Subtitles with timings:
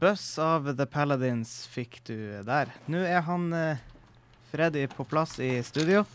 [0.00, 2.16] Buzz av The Paladins fikk du
[2.46, 2.70] der.
[2.88, 3.80] Nå er han eh,
[4.48, 6.06] Freddy på plass i studio.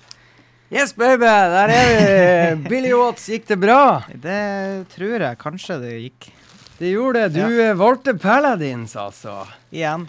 [0.74, 1.28] Yes, baby!
[1.30, 2.64] Der er vi!
[2.72, 4.02] Billy Watts, gikk det bra?
[4.10, 6.28] Det tror jeg kanskje det gikk.
[6.80, 7.36] Det gjorde det.
[7.38, 7.76] Du ja.
[7.78, 9.44] valgte Paladins, altså.
[9.70, 10.08] Igjen.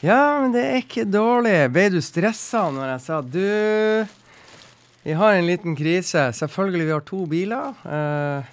[0.00, 1.58] Ja, men det er ikke dårlig.
[1.74, 3.44] Ble du stressa når jeg sa du
[5.04, 6.30] Vi har en liten krise.
[6.40, 7.76] Selvfølgelig, vi har to biler.
[7.84, 8.48] Uh,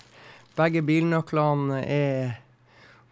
[0.60, 2.36] begge bilnøklene er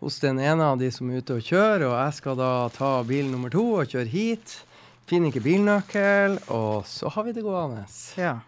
[0.04, 2.92] hos den ene av de som er ute og kjører, og jeg skal da ta
[3.08, 4.58] bil nummer to og kjøre hit.
[5.06, 7.86] Finner ikke bilnøkkel, og så har vi det gående.
[8.18, 8.40] Ja.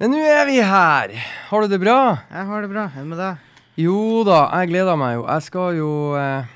[0.00, 1.12] Men nå er vi her.
[1.50, 1.98] Har du det bra?
[2.32, 2.86] Jeg har det bra.
[2.94, 3.48] Hva med deg?
[3.78, 5.26] Jo da, jeg gleder meg jo.
[5.28, 6.48] Jeg skal jo eh,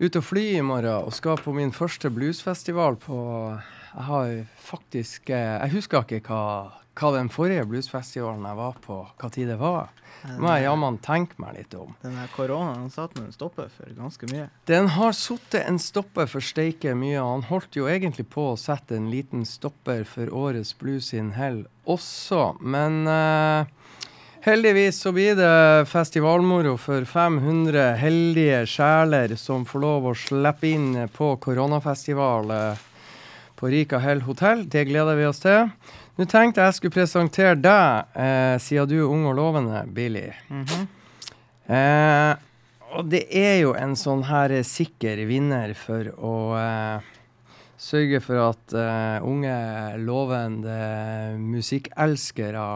[0.00, 3.18] ut og fly i morgen og skal på min første bluesfestival på
[3.52, 4.30] Jeg har
[4.64, 9.52] faktisk eh, Jeg husker ikke hva, hva den forrige bluesfestivalen jeg var på, hva tid
[9.52, 9.92] det var.
[10.24, 11.90] Det må jeg jammen tenke meg litt om.
[12.00, 14.46] Den her koronaen satte en stopper for ganske mye.
[14.70, 17.20] Den har satt en stopper for steike mye.
[17.20, 21.66] Han holdt jo egentlig på å sette en liten stopper for årets Blues in Hell
[21.84, 23.66] også, men eh,
[24.46, 31.04] heldigvis så blir det festivalmoro for 500 heldige sjeler som får lov å slippe inn
[31.12, 32.88] på koronafestival eh,
[33.64, 34.66] på Rika Hell hotell.
[34.68, 35.70] Det gleder vi oss til.
[36.18, 40.26] Nå tenkte jeg skulle presentere deg, eh, siden du er ung og lovende, Billy.
[40.52, 40.82] Mhm.
[41.72, 42.34] Eh,
[42.92, 47.00] og det er jo en sånn her sikker vinner for å eh,
[47.80, 49.56] sørge for at eh, unge,
[50.04, 52.68] lovende musikkelskere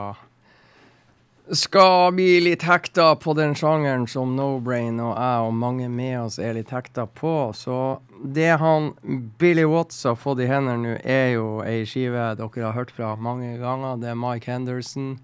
[1.53, 6.17] skal bli litt hekta på den sjangeren som No Brain og jeg og mange med
[6.21, 7.51] oss er litt hekta på.
[7.57, 8.93] Så det han
[9.41, 13.15] Billy Watts har fått i hendene nå, er jo ei skive dere har hørt fra
[13.17, 14.01] mange ganger.
[14.03, 15.15] Det er Mike Henderson.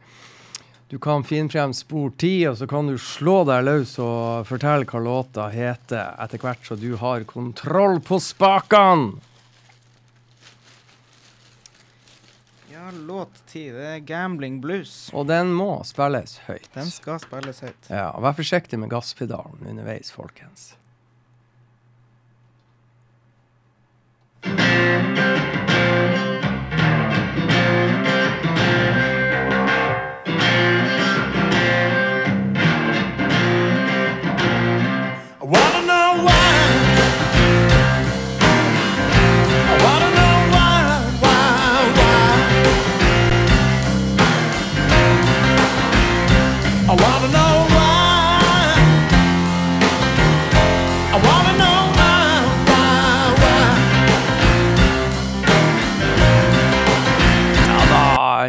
[0.92, 4.86] Du kan finne frem spor ti, og så kan du slå deg løs og fortelle
[4.86, 9.16] hva låta heter, etter hvert så du har kontroll på spakene.
[12.84, 13.70] Ja, låt ti.
[13.70, 15.10] Det er Gambling Blues.
[15.16, 16.68] Og den må spilles høyt.
[16.74, 17.88] Den skal spilles høyt.
[17.88, 20.74] Ja, og Vær forsiktig med gasspedalen underveis, folkens.
[24.44, 25.63] I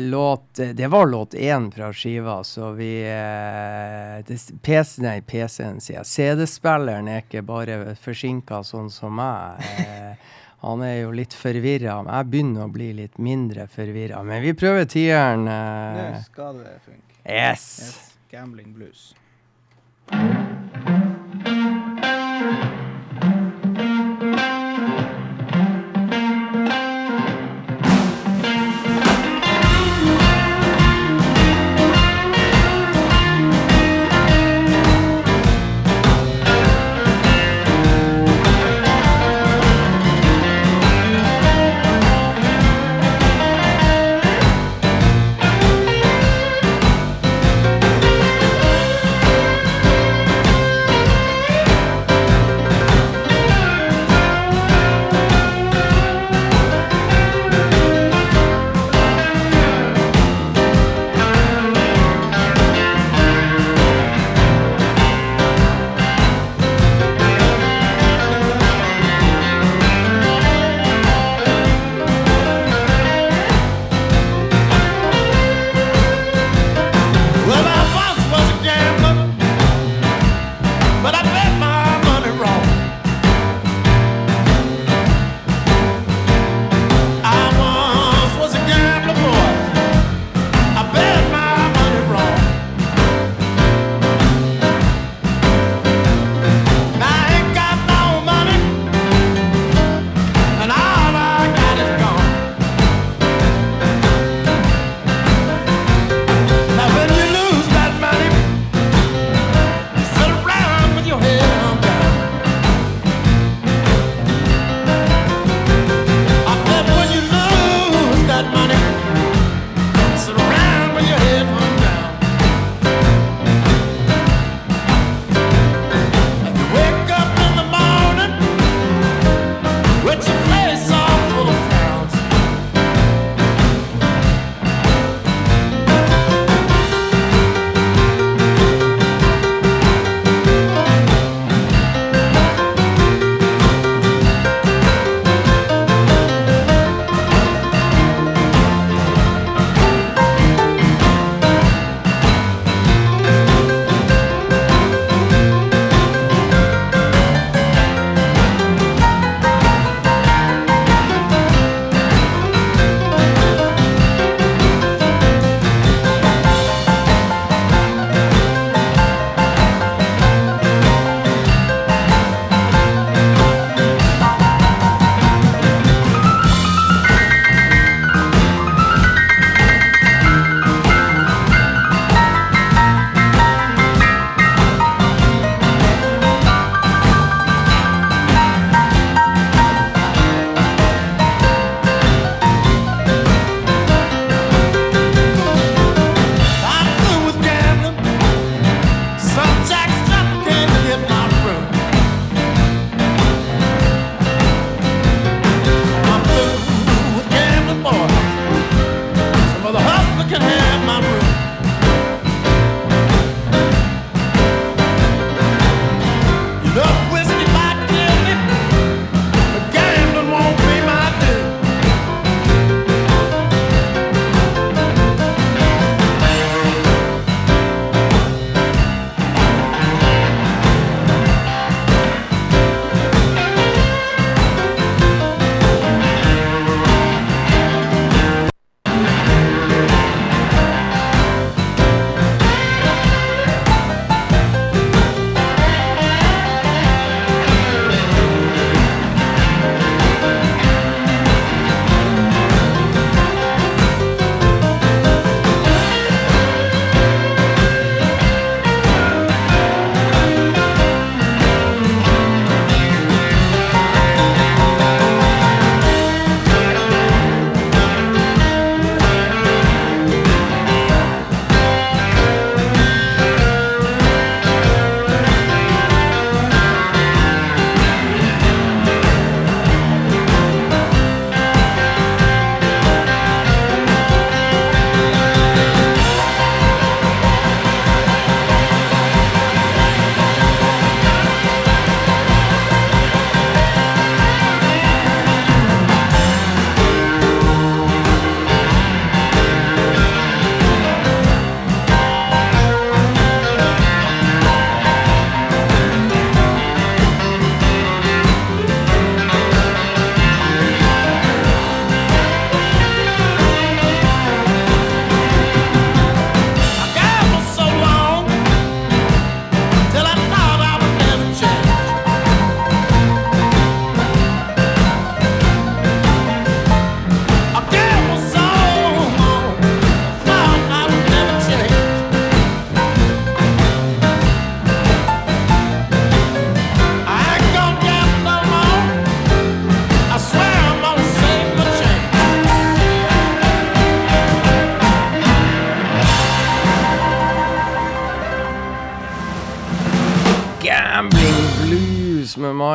[0.02, 5.98] låt Det var låt én fra skiva, så vi eh, det, PC, Nei, PC-en, sier
[6.02, 6.06] jeg.
[6.06, 9.62] CD-spilleren er ikke bare forsinka sånn som meg.
[9.80, 10.16] Eh,
[10.66, 12.00] han er jo litt forvirra.
[12.08, 14.24] Jeg begynner å bli litt mindre forvirra.
[14.26, 15.46] Men vi prøver tieren.
[15.46, 17.20] Nå Eh, skal det funke.
[17.26, 17.68] yes.
[17.84, 18.12] Yes.
[18.32, 19.14] Gambling blues.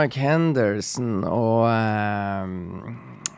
[0.01, 2.53] Mike Henderson, og eh,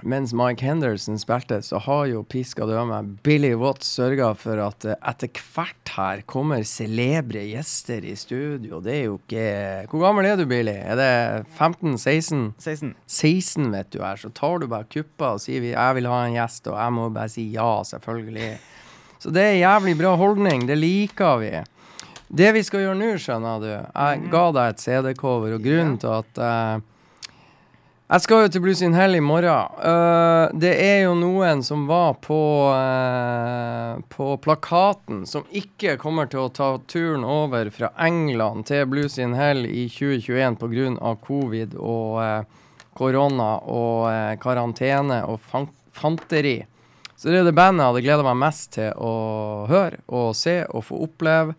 [0.06, 4.98] mens Mike Henderson spilte, så har jo piska døme Billy Watts sørga for at eh,
[5.10, 8.78] etter hvert her kommer celebre gjester i studio.
[8.84, 9.48] Det er jo ikke
[9.90, 10.76] Hvor gammel er du, Billy?
[10.76, 11.10] Er det
[11.58, 12.52] 15-16?
[12.62, 12.94] 16.
[13.10, 14.22] 16, vet du her.
[14.22, 16.92] Så tar du bare kuppa og sier vi, 'jeg vil ha en gjest', og jeg
[16.94, 18.52] må bare si ja, selvfølgelig.
[19.18, 20.68] Så det er jævlig bra holdning.
[20.68, 21.56] Det liker vi.
[22.32, 26.14] Det vi skal gjøre nå, skjønner du Jeg ga deg et CD-cover, og grunnen til
[26.16, 26.78] at uh,
[28.08, 29.74] Jeg skal jo til Blues in Hell i morgen.
[29.76, 32.38] Uh, det er jo noen som var på
[32.72, 39.18] uh, På plakaten, som ikke kommer til å ta turen over fra England til Blues
[39.20, 41.12] in Hell i 2021 pga.
[41.26, 42.48] covid og
[42.96, 46.62] korona og karantene og fan fanteri.
[47.16, 49.12] Så det er det bandet jeg hadde gleda meg mest til å
[49.68, 51.58] høre og se og få oppleve.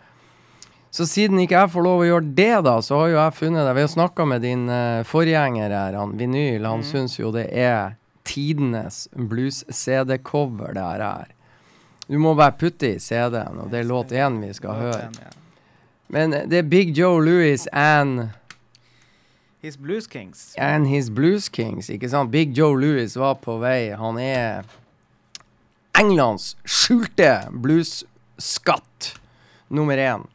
[0.93, 3.65] Så siden ikke jeg får lov å gjøre det, da, så har jo jeg funnet
[3.65, 3.73] det.
[3.73, 6.67] Vi har snakka med din uh, forgjenger her, han Vinyl.
[6.69, 6.89] Han mm.
[6.91, 7.95] syns jo det er
[8.29, 11.31] tidenes blues-CD-cover, det her er.
[12.05, 15.31] Du må bare putte i CD-en, og det er låt én vi skal høre.
[16.13, 18.27] Men det er Big Joe Louis and
[19.65, 20.53] His Blues Kings.
[20.61, 22.29] And His Blues Kings, ikke sant?
[22.29, 23.95] Big Joe Louis var på vei.
[23.97, 24.61] Han er
[25.97, 29.15] Englands skjulte bluesskatt
[29.73, 30.29] nummer én.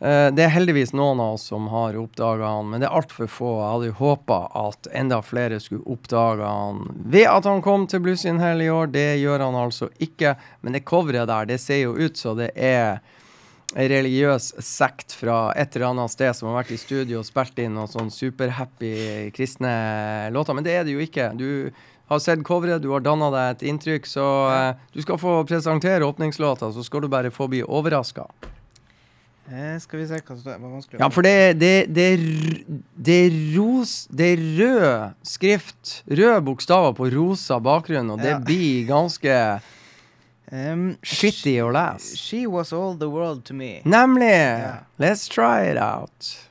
[0.00, 3.28] Uh, det er heldigvis noen av oss som har oppdaga han, men det er altfor
[3.28, 3.50] få.
[3.58, 8.00] Jeg hadde jo håpa at enda flere skulle oppdage han ved at han kom til
[8.06, 8.88] Blues in Hell i år.
[8.94, 10.38] Det gjør han altså ikke.
[10.64, 13.02] Men det coveret der, det ser jo ut så det er
[13.76, 17.60] en religiøs sekt fra et eller annet sted som har vært i studio og spilt
[17.62, 19.74] inn noen sånn superhappy kristne
[20.34, 20.56] låter.
[20.56, 21.30] Men det er det jo ikke.
[21.38, 21.70] Du
[22.10, 26.08] har sett coveret, du har danna deg et inntrykk, så uh, du skal få presentere
[26.08, 28.26] åpningslåta, så skal du bare få bli overraska.
[29.50, 31.00] Eh, skal vi se hva som var vanskelig.
[31.02, 32.06] Ja, for det, det, det,
[32.94, 33.18] det,
[33.56, 38.38] ros, det er rød skrift, røde bokstaver på rosa bakgrunn, og det ja.
[38.46, 39.38] blir ganske
[40.54, 42.14] um, shitty å lese.
[42.20, 43.80] She was all the world to me.
[43.82, 44.30] Nemlig!
[44.30, 44.86] Yeah.
[45.02, 46.49] Let's try it out.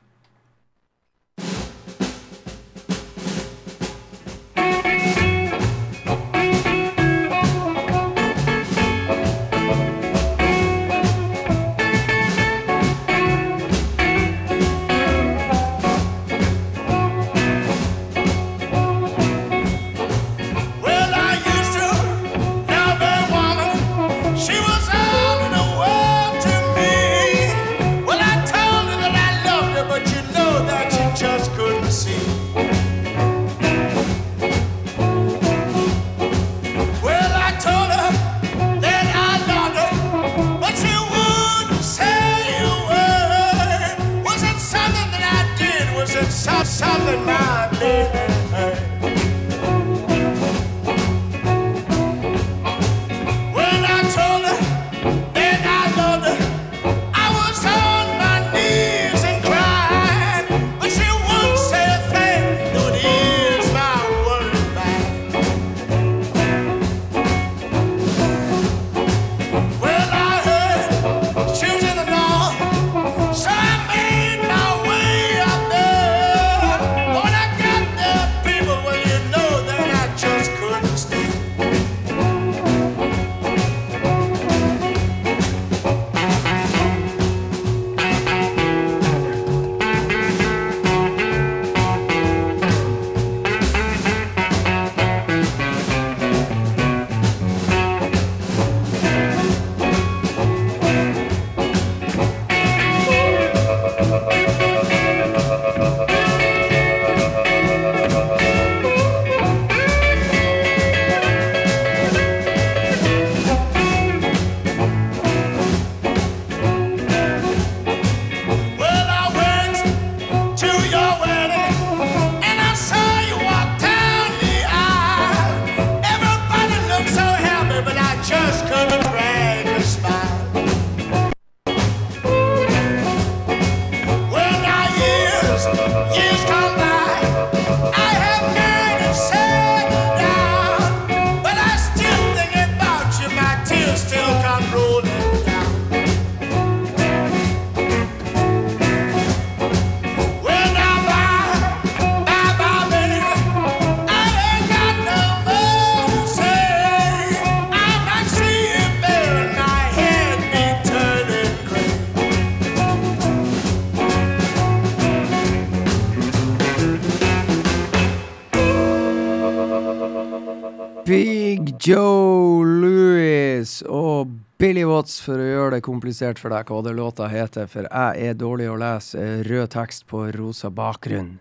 [171.89, 177.29] Joe Louis og Billy Watts for å gjøre det komplisert for deg hva det låta
[177.31, 181.39] heter, for jeg er dårlig å lese rød tekst på rosa bakgrunn.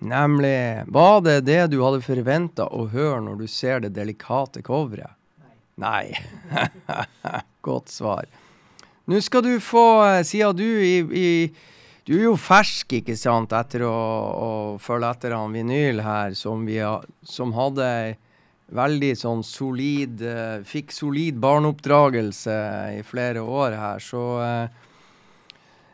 [0.00, 0.86] Nemlig.
[0.96, 5.12] Var det det du hadde forventa å høre når du ser det delikate coveret?
[5.76, 6.14] Nei.
[6.88, 7.42] Nei.
[7.68, 8.30] Godt svar.
[9.10, 11.28] Nå skal du få, eh, siden du i, i
[12.08, 16.64] du er jo fersk, ikke sant, etter å, å følge etter han vinyl her, som,
[16.64, 16.80] vi
[17.28, 17.92] som hadde
[18.76, 22.60] veldig sånn solid uh, Fikk solid barneoppdragelse
[22.98, 24.86] i flere år her, så uh,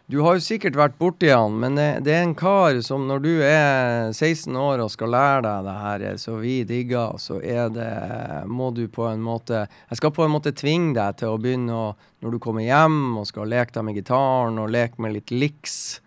[0.06, 3.24] Du har jo sikkert vært borti han, men det, det, er en kar som når
[3.24, 7.72] du er 16 år og skal lære deg det her, så vi digger, så er
[7.74, 7.90] det
[8.46, 11.74] Må du på en måte Jeg skal på en måte tvinge deg til å begynne
[11.74, 11.86] å
[12.22, 16.00] Når du kommer hjem og skal leke deg med gitaren og leke med litt liks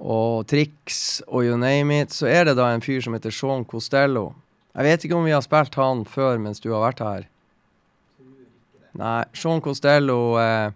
[0.00, 3.66] og triks og you name it, så er det da en fyr som heter Sean
[3.68, 4.30] Costello.
[4.70, 7.26] Jeg vet ikke om vi har spilt han før mens du har vært her.
[8.98, 10.70] Nei, Sean Costello eh,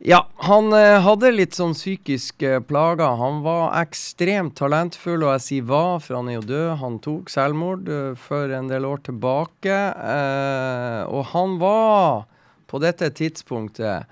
[0.00, 3.18] Ja, han eh, hadde litt sånn psykiske plager.
[3.20, 6.68] Han var ekstremt talentfull, og jeg sier hva, for han er jo død.
[6.80, 9.76] Han tok selvmord uh, for en del år tilbake.
[9.92, 12.24] Eh, og han var
[12.70, 14.08] på dette tidspunktet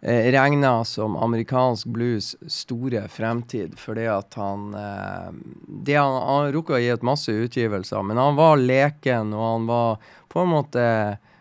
[0.00, 3.78] eh, regna som amerikansk blues store fremtid.
[3.78, 5.30] Fordi at han eh,
[5.66, 9.66] det Han, han rukka å gi ut masse utgivelser, men han var leken, og han
[9.66, 9.96] var
[10.28, 10.84] på en måte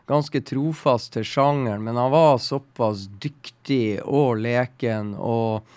[0.08, 1.84] ganske trofast til sjangeren.
[1.84, 5.16] Men han var såpass dyktig og leken.
[5.16, 5.68] og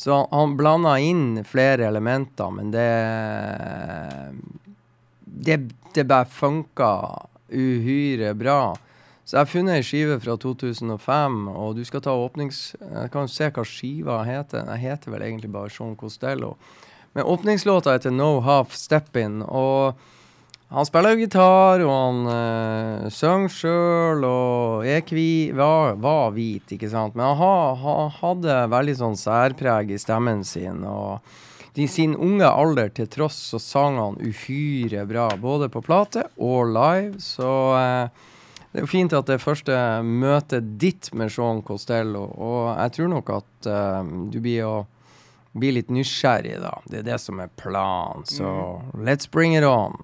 [0.00, 2.90] så han, han blanda inn flere elementer, men det
[5.24, 5.56] Det,
[5.94, 6.92] det bare funka
[7.48, 8.76] uhyre bra.
[9.30, 12.72] Så jeg har funnet ei skive fra 2005, og du skal ta åpnings...
[12.82, 14.64] Jeg kan se hva skiva heter.
[14.66, 16.56] Den heter vel egentlig bare Sean Costello.
[17.14, 20.00] Men åpningslåta heter No Half Step In, og
[20.74, 26.74] han spiller jo gitar, og han uh, synger sjøl, og er kvi, var, var, hvit,
[26.74, 27.14] ikke sant.
[27.14, 27.52] Men han, ha,
[27.84, 30.82] han, hadde veldig sånn særpreg i stemmen sin.
[30.82, 36.26] og i sin unge alder til tross så sang han uhyre bra, både på plate
[36.34, 37.22] og live.
[37.22, 38.26] Så uh,
[38.70, 39.74] det er jo fint at det første
[40.06, 44.74] møtet ditt med Sean Costello, og jeg tror nok at uh, du blir å
[45.58, 46.76] bli litt nysgjerrig, da.
[46.86, 48.22] Det er det som er planen.
[48.30, 49.02] Så mm.
[49.06, 49.98] let's bring it on.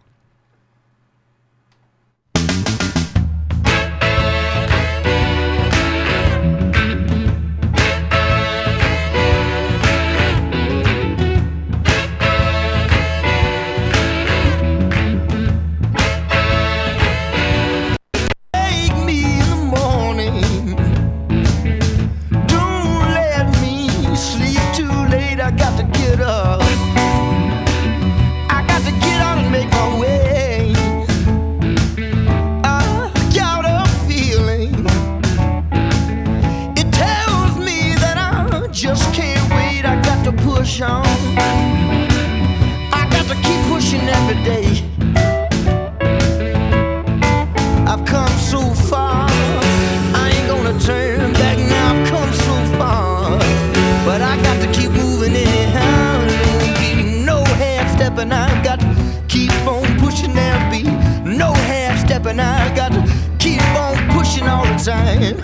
[64.79, 65.41] time.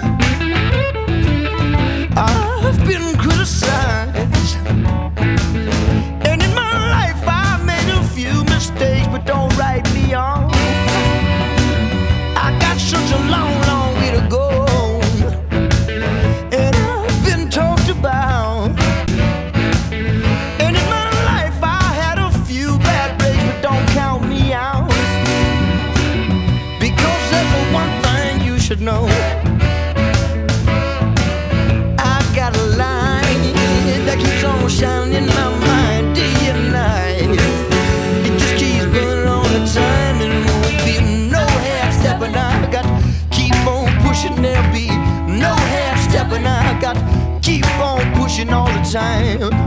[2.17, 4.12] I've been criticized.
[48.93, 49.62] time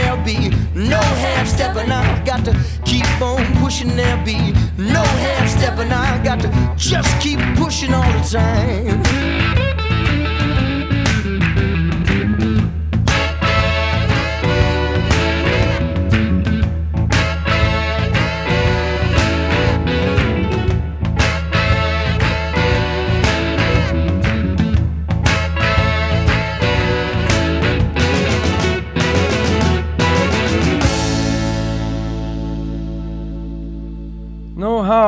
[0.00, 1.90] there'll be no half stepping.
[1.90, 2.52] I got to
[2.84, 5.92] keep on pushing, there'll be no half stepping.
[5.92, 9.59] I got to just keep pushing all the time.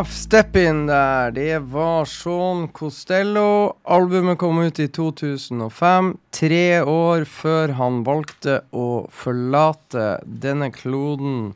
[0.02, 3.76] No Step In der, det var Sean Costello.
[3.84, 11.52] Albumet kom ut i 2005, tre år før han valgte å forlate denne kloden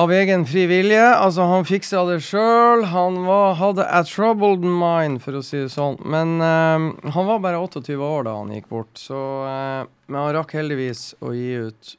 [0.00, 1.04] av egen fri vilje.
[1.10, 2.86] Altså, han fiksa det sjøl.
[2.94, 6.00] Han var, hadde a troubled mind, for å si det sånn.
[6.08, 10.36] Men uh, han var bare 28 år da han gikk bort, så uh, Men han
[10.40, 11.96] rakk heldigvis å gi ut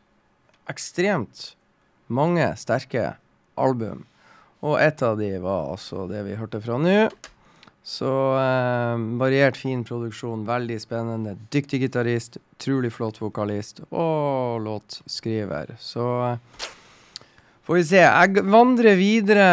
[0.74, 1.52] ekstremt
[2.10, 3.20] mange sterke
[3.54, 4.09] album.
[4.66, 6.98] Og et av de var altså det vi hørte fra nå.
[7.90, 11.38] Så eh, variert, fin produksjon, veldig spennende.
[11.54, 15.74] Dyktig gitarist, utrolig flott vokalist og låtskriver.
[15.82, 16.68] Så eh,
[17.66, 18.04] får vi se.
[18.04, 19.48] Jeg vandrer videre,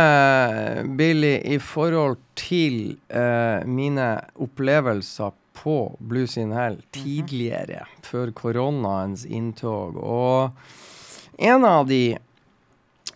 [0.99, 4.11] Billy, i forhold til eh, mine
[4.43, 9.97] opplevelser på Blues in Hell tidligere, før koronaens inntog.
[9.97, 12.19] Og en av de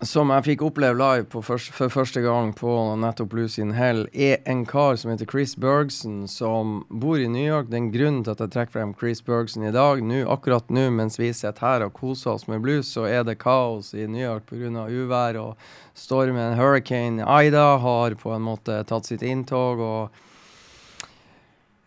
[0.06, 2.70] som jeg fikk oppleve live først, for første gang på
[3.02, 7.44] nettopp Lucy in Hell, er en kar som heter Chris Bergson, som bor i New
[7.44, 7.68] York.
[7.72, 11.20] Den grunnen til at jeg trekker frem Chris Bergson i dag, nå, akkurat nå mens
[11.20, 14.48] vi sitter her og koser oss med blues, så er det kaos i New York
[14.48, 14.88] pga.
[14.88, 19.84] uvær og stormen Hurricane Ida har på en måte tatt sitt inntog.
[19.84, 20.29] og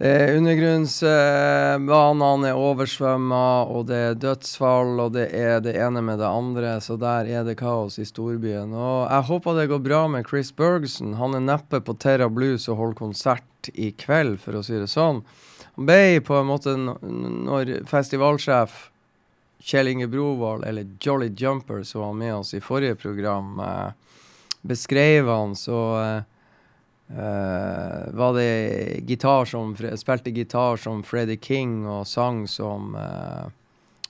[0.04, 6.28] Eh, Undergrunnsbanene er oversvømma, og det er dødsfall, og det er det ene med det
[6.28, 8.74] andre, så der er det kaos i storbyen.
[8.76, 11.16] Og jeg håper det går bra med Chris Bergson.
[11.22, 14.92] Han er neppe på Terra Blues og holder konsert i kveld, for å si det
[14.92, 15.24] sånn.
[15.78, 18.92] Han ble på en måte, når festivalsjef
[19.64, 23.96] Kjell Inge Brovold, eller Jolly Jumper, som var med oss i forrige program, eh,
[24.68, 26.28] beskrev han, så eh,
[27.12, 33.50] Uh, var det gitar som spilte gitar som Freddie King og sang som uh,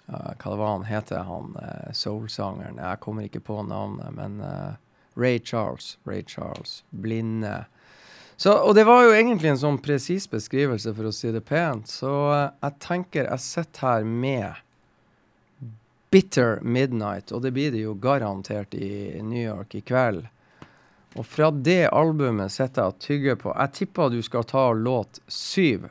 [0.08, 1.58] uh, Hva var han heter, han
[1.92, 2.80] soul-sangeren?
[2.80, 4.40] Jeg kommer ikke på navnet, men
[5.16, 5.98] Ray Charles.
[6.06, 6.84] Ray Charles.
[6.90, 7.66] Blinde.
[8.36, 11.90] Så, og det var jo egentlig en sånn presis beskrivelse, for å si det pent.
[11.90, 14.64] Så jeg tenker jeg sitter her med
[16.14, 20.28] Bitter Midnight, og det blir det jo garantert i New York i kveld.
[21.14, 23.52] Og fra det albumet sitter jeg og tygger på.
[23.54, 25.86] Jeg tipper du skal ta låt syv.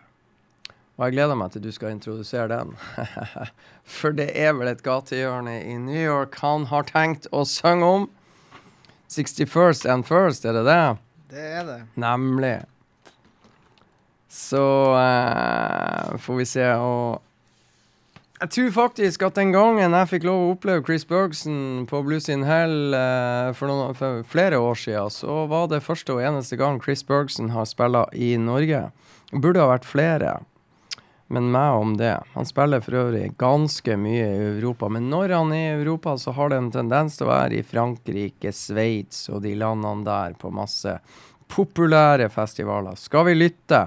[0.99, 2.75] Og jeg gleder meg til du skal introdusere den.
[3.99, 8.11] For det er vel et gatehjørne i New York han har tenkt å synge om.
[9.13, 10.83] 61st and First, er det det?
[11.33, 11.81] Det er det.
[12.01, 12.57] Nemlig.
[14.33, 14.63] Så
[14.97, 16.69] uh, får vi se.
[16.81, 17.21] Og
[18.43, 22.27] jeg tror faktisk at den gangen jeg fikk lov å oppleve Chris Bergson på Blues
[22.33, 26.59] in Hell uh, for, noen, for, flere år siden, så var det første og eneste
[26.59, 28.89] gang Chris Bergson har spilt i Norge.
[29.31, 30.35] Burde ha vært flere,
[31.31, 32.17] men meg om det.
[32.35, 36.35] Han spiller for øvrig ganske mye i Europa, men når han er i Europa, så
[36.35, 40.51] har det en tendens til å være i Frankrike, Sveits og de landene der på
[40.51, 40.99] masse
[41.53, 42.99] populære festivaler.
[42.99, 43.87] Skal vi lytte?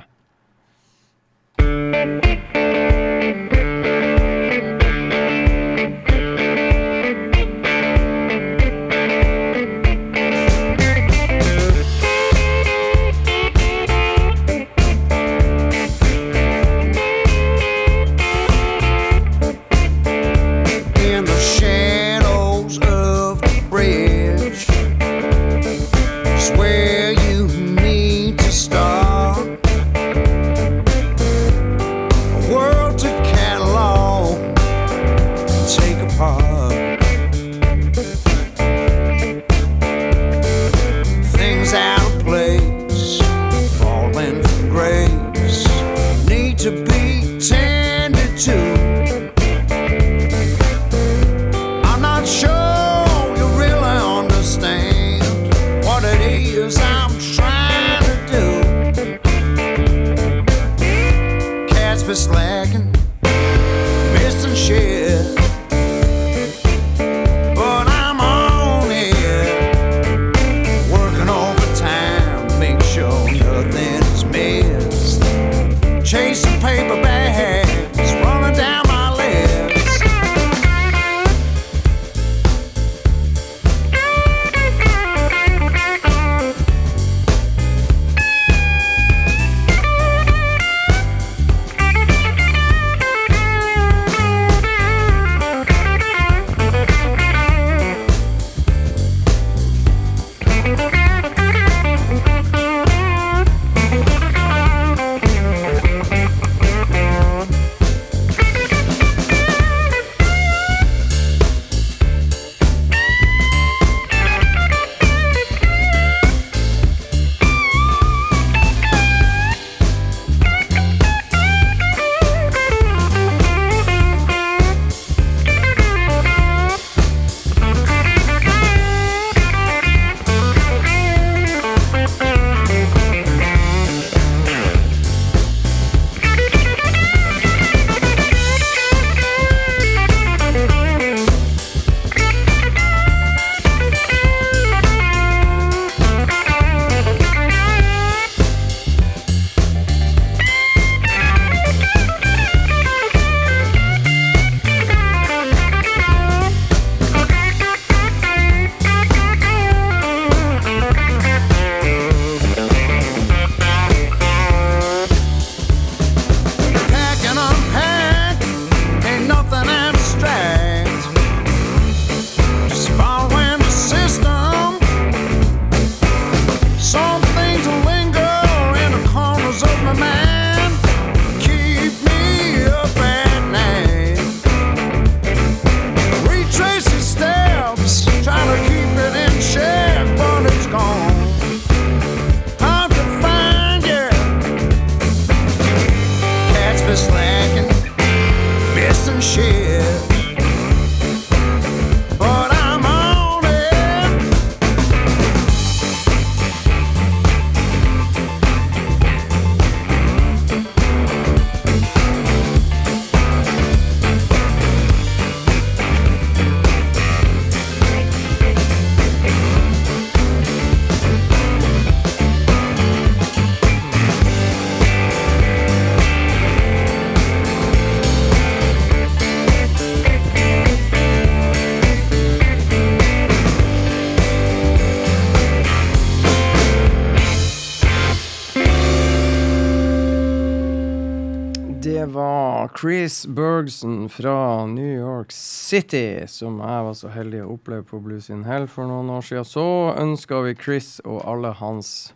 [242.73, 248.29] Chris Bergson fra New York City, som jeg var så heldig å oppleve på Blues
[248.33, 249.47] in Hell for noen år siden.
[249.49, 249.65] Så
[249.99, 252.13] ønska vi Chris og alle hans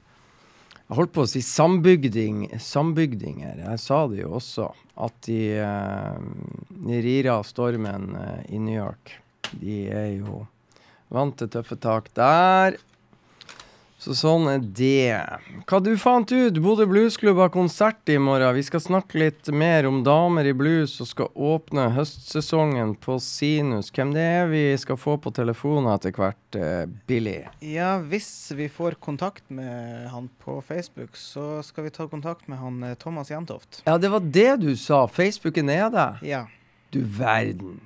[0.89, 3.59] Jeg holdt på å si sambygding, sambygdinger.
[3.61, 6.23] Jeg sa det jo også, at de, eh,
[6.87, 9.13] de rir av stormen eh, i New York.
[9.51, 10.47] De er jo
[11.13, 12.79] vant til tøffe tak der.
[13.99, 15.19] Så sånn er det.
[15.67, 16.59] Hva du fant ut?
[16.63, 18.55] Bodø Bluesklubb har konsert i morgen.
[18.55, 23.91] Vi skal snakke litt mer om damer i blues og skal åpne høstsesongen på Sinus.
[23.91, 27.41] Hvem det er vi skal få på telefonen etter hvert, eh, Billy?
[27.59, 32.63] Ja, hvis vi får kontakt med han på Facebook, så skal vi ta kontakt med
[32.63, 33.81] han eh, Thomas Jentoft.
[33.83, 35.03] Ja, det var det du sa.
[35.11, 36.09] Facebooken er det?
[36.31, 36.45] Ja.
[36.95, 37.81] Du verden.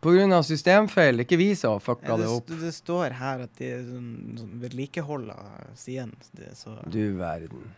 [0.00, 1.20] Av systemfeil.
[1.20, 2.46] Ikke vi som fucka det, det opp.
[2.62, 4.08] det står her at de sånn,
[4.38, 6.14] sånn vedlikeholder siden.
[6.32, 7.68] Det, så Du verden.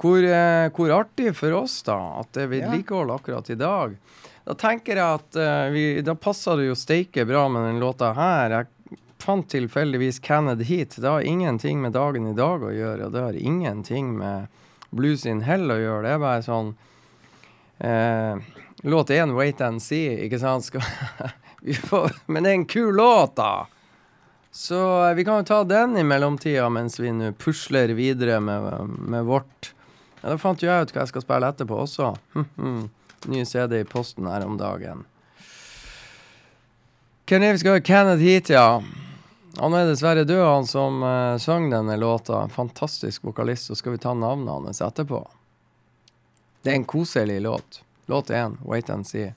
[0.00, 3.94] Hvor, eh, hvor artig for oss, da, at det er vedlikehold akkurat i dag.
[4.48, 8.14] Da tenker jeg at eh, vi, da passer det jo steike bra med den låta
[8.16, 8.56] her.
[8.56, 10.96] Jeg fant tilfeldigvis Canad Heat.
[10.96, 14.48] Det har ingenting med dagen i dag å gjøre, og det har ingenting med
[14.90, 16.06] Blues in Hell å gjøre.
[16.08, 16.72] Det er bare sånn
[17.78, 18.40] eh,
[18.82, 20.64] Låt én, Wait and See, ikke sant?
[20.64, 20.84] Skal,
[21.90, 23.66] får, men det er en kul låt, da!
[24.50, 28.88] Så eh, vi kan jo ta den i mellomtida mens vi nå pusler videre med,
[28.88, 29.74] med vårt.
[30.22, 32.14] Ja, Da fant jo jeg ut hva jeg skal spille etterpå også.
[33.30, 35.04] Ny CD i posten her om dagen.
[37.30, 37.80] Er vi skal ha?
[37.84, 38.82] Kenneth Heat, ja.
[39.60, 42.48] Han er dessverre død, han som uh, sang denne låta.
[42.50, 43.68] Fantastisk vokalist.
[43.68, 45.20] Så skal vi ta navnet hans etterpå.
[46.62, 47.82] Det er en koselig låt.
[48.10, 49.34] Låt én, 'Wait and See'.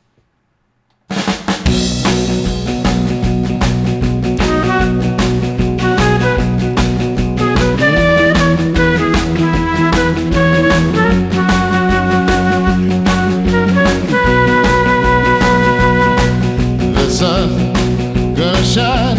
[16.93, 17.73] The sun
[18.35, 19.12] gonna shine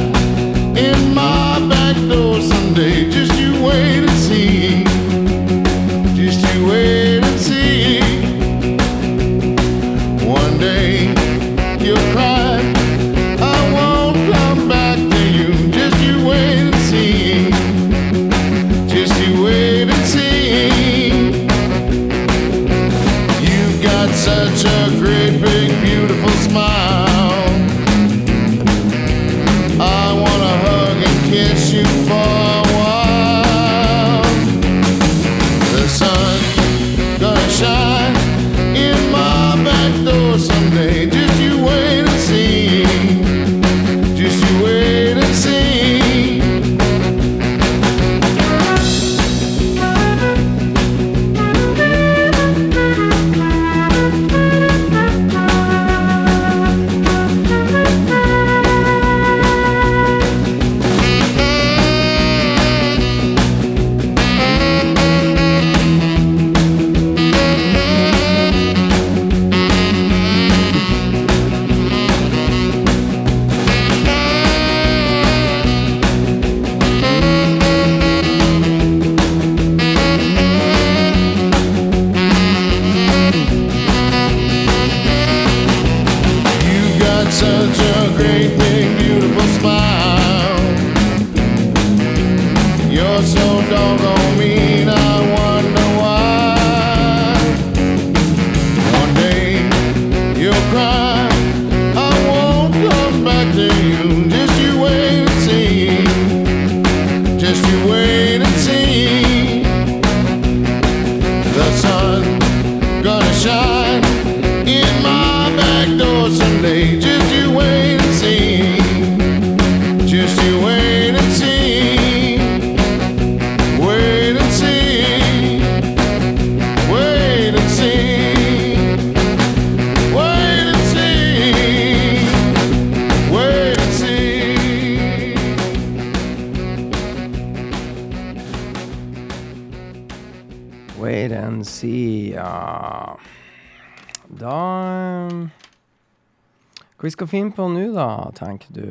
[147.15, 148.85] skal finne på nå, da, tenker du,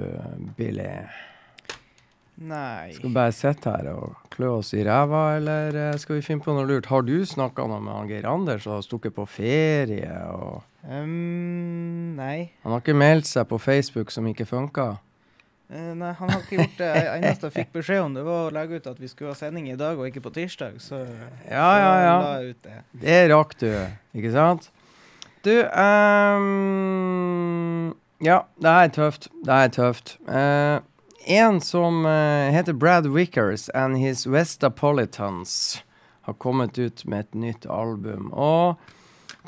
[0.57, 0.89] Billy?
[2.43, 6.23] Nei Skal vi bare sitte her og klø oss i ræva, eller eh, skal vi
[6.25, 6.89] finne på noe lurt?
[6.89, 10.09] Har du snakka noe med Geir Anders og stukket på ferie?
[10.33, 12.49] og um, Nei.
[12.65, 14.95] Han har ikke meldt seg på Facebook som ikke funka?
[15.69, 16.89] Uh, nei, han har ikke gjort det.
[16.97, 19.37] Det eneste jeg fikk beskjed om, det var å legge ut at vi skulle ha
[19.37, 20.81] sending i dag og ikke på tirsdag.
[20.81, 21.05] Så,
[21.45, 22.17] Ja, ja, ja.
[22.65, 22.77] det.
[23.05, 23.69] Det rakk du,
[24.17, 24.71] ikke sant?
[25.43, 26.53] Du ehm,
[28.23, 29.25] Ja, det er tøft.
[29.43, 30.13] Det er tøft.
[30.29, 30.79] Uh,
[31.27, 35.83] en som uh, heter Brad Wickers and His Westapolitans
[36.23, 38.29] har kommet ut med et nytt album.
[38.31, 38.79] Og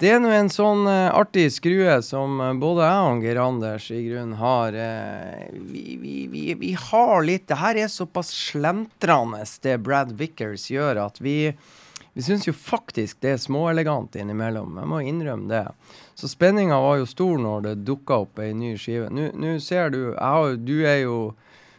[0.02, 4.02] det er nå en sånn uh, artig skrue som både jeg og Geir Anders i
[4.10, 10.12] grunnen har vi, vi, vi, vi har litt Det her er såpass slentrende, det Brad
[10.20, 11.54] Wickers gjør, at vi
[12.16, 14.78] vi syns jo faktisk det er småelegant innimellom.
[14.80, 15.66] Jeg må innrømme det.
[16.16, 19.10] Så spenninga var jo stor når det dukka opp ei ny skive.
[19.12, 21.18] Nå ser du jeg Du er jo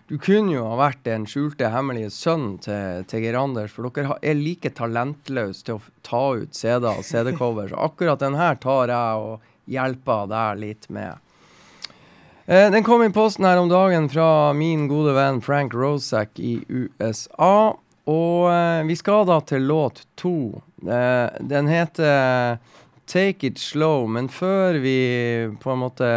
[0.07, 4.15] Du kunne jo ha vært den skjulte, hemmelige sønnen til, til Geir Anders, for dere
[4.23, 7.73] er like talentløse til å ta ut CD-er og CD-cover.
[7.73, 11.19] Så akkurat den her tar jeg og hjelper deg litt med.
[12.47, 16.61] Eh, den kom i posten her om dagen fra min gode venn Frank Rosak i
[16.69, 17.75] USA.
[18.07, 20.63] Og eh, vi skal da til låt to.
[20.87, 22.61] Eh, den heter
[23.07, 24.97] Take It Slow, men før vi
[25.63, 26.09] på en måte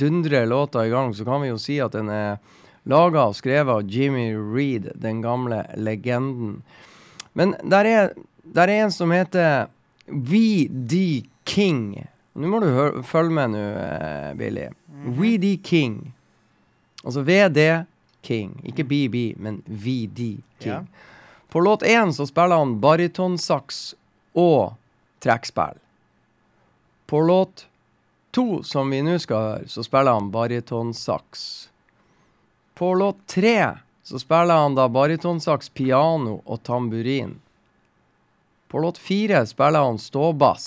[0.00, 2.40] dundrer låta i gang, så kan vi jo si at den er
[2.90, 6.62] laga og skrevet av Jimmy Reed, den gamle legenden.
[7.38, 8.10] Men der er,
[8.44, 9.68] der er en som heter
[10.10, 11.86] VD King.
[12.34, 14.66] Nå må du hø- følge med nå, eh, Billy.
[15.06, 16.12] VD King.
[17.04, 17.84] Altså VD
[18.22, 18.56] King.
[18.64, 20.72] Ikke BB, men VD King.
[20.72, 20.82] Ja.
[21.48, 23.94] På låt én så spiller han barytonsaks
[24.34, 24.74] og
[25.22, 25.78] trekkspill.
[27.14, 27.66] På låt
[28.30, 31.42] to, som vi nå skal høre, så spiller han barytonsaks.
[32.74, 33.68] På låt tre
[34.02, 37.36] så spiller han da barytonsaks, piano og tamburin.
[38.66, 40.66] På låt fire spiller han ståbass.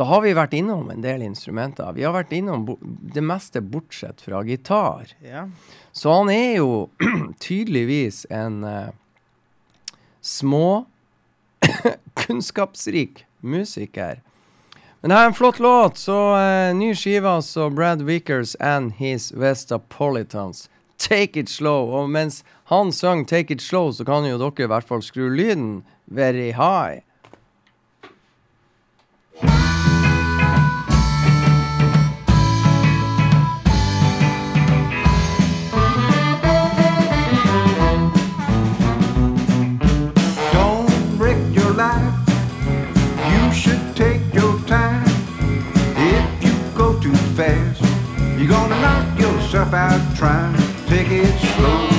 [0.00, 1.92] Da har vi vært innom en del instrumenter.
[1.92, 2.64] Vi har vært innom
[3.12, 5.12] det meste bortsett fra gitar.
[5.20, 5.42] Ja.
[5.92, 6.88] Så han er jo
[7.44, 8.88] tydeligvis en uh,
[10.24, 10.86] små,
[12.24, 14.22] kunnskapsrik musiker.
[15.02, 18.92] Men det her er en flott låt, så uh, ny skive altså Brad Wickers and
[18.98, 20.68] His Vestapolitans.
[20.98, 21.90] Take it slow.
[21.90, 25.26] Og mens han sang Take it slow, så kan jo dere i hvert fall skru
[25.28, 27.02] lyden very high.
[47.34, 47.80] Fast,
[48.38, 50.54] you're gonna knock yourself out trying.
[50.54, 51.91] to Take it slow.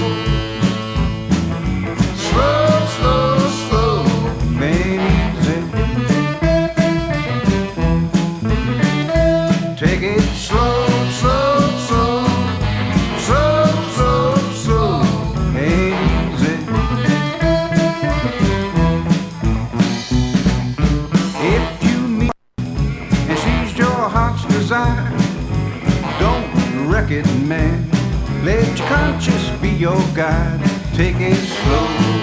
[29.84, 30.62] Your guide.
[30.96, 31.84] Take it slow.
[31.98, 32.22] Slow,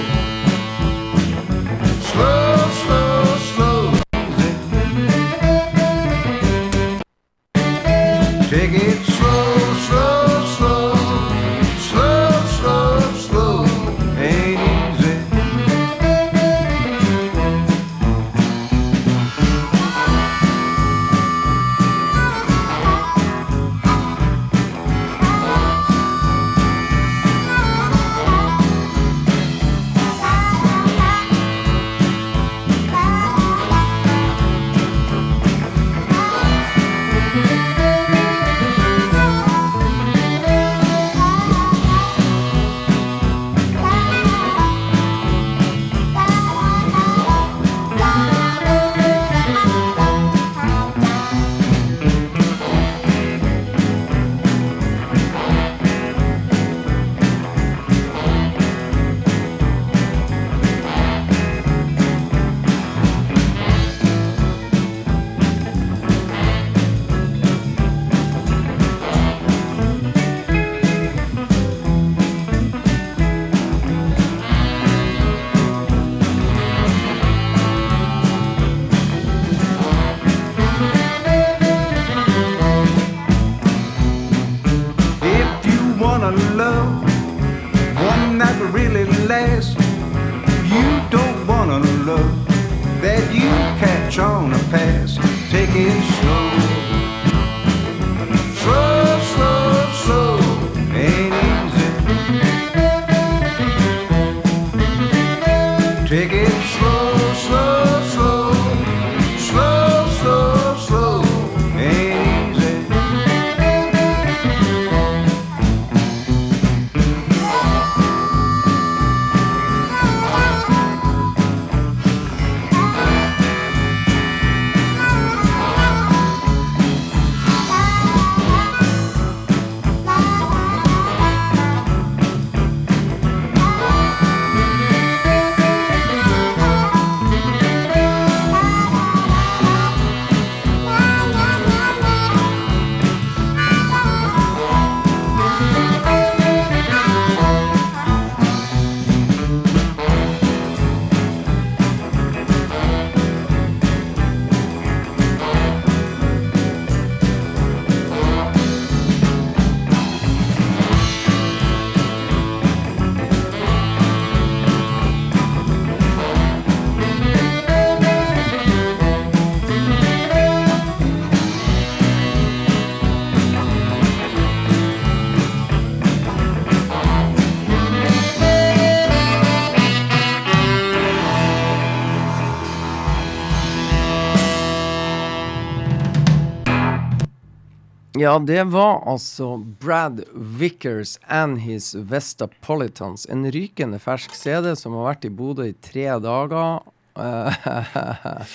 [188.21, 193.27] Ja, det var altså Brad Vickers and His Vestapolitans.
[193.31, 196.83] En rykende fersk CD som har vært i Bodø i tre dager.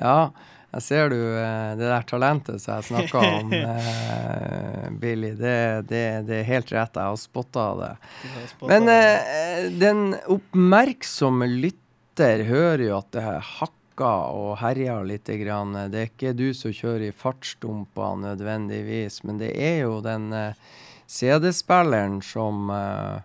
[0.00, 0.30] Ja,
[0.72, 5.34] jeg ser du eh, det der talentet som jeg snakka om, eh, Billy.
[5.36, 5.58] Det,
[5.90, 6.96] det, det er helt rett.
[6.96, 7.90] Jeg har spotta det.
[8.64, 15.28] Men eh, den oppmerksomme lytter hører jo at det hakker og herjer litt.
[15.40, 15.76] Grann.
[15.92, 20.56] Det er ikke du som kjører i fartsdumper nødvendigvis, men det er jo den eh,
[21.10, 23.20] CD-spilleren som eh,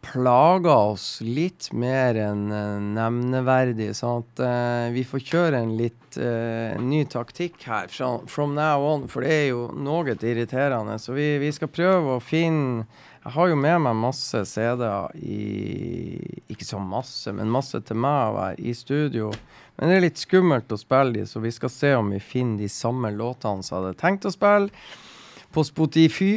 [0.00, 3.90] plager oss litt mer enn eh, nevneverdig.
[3.96, 8.86] Sånn at uh, vi får kjøre en litt uh, ny taktikk her from, from now
[8.88, 10.98] on, for det er jo noe irriterende.
[10.98, 12.86] Så vi, vi skal prøve å finne
[13.20, 15.40] Jeg har jo med meg masse CD-er i
[16.48, 19.28] Ikke så masse, men masse til meg å være i studio.
[19.76, 22.62] Men det er litt skummelt å spille de, så vi skal se om vi finner
[22.62, 24.72] de samme låtene som jeg hadde tenkt å spille
[25.52, 26.30] på Spotify.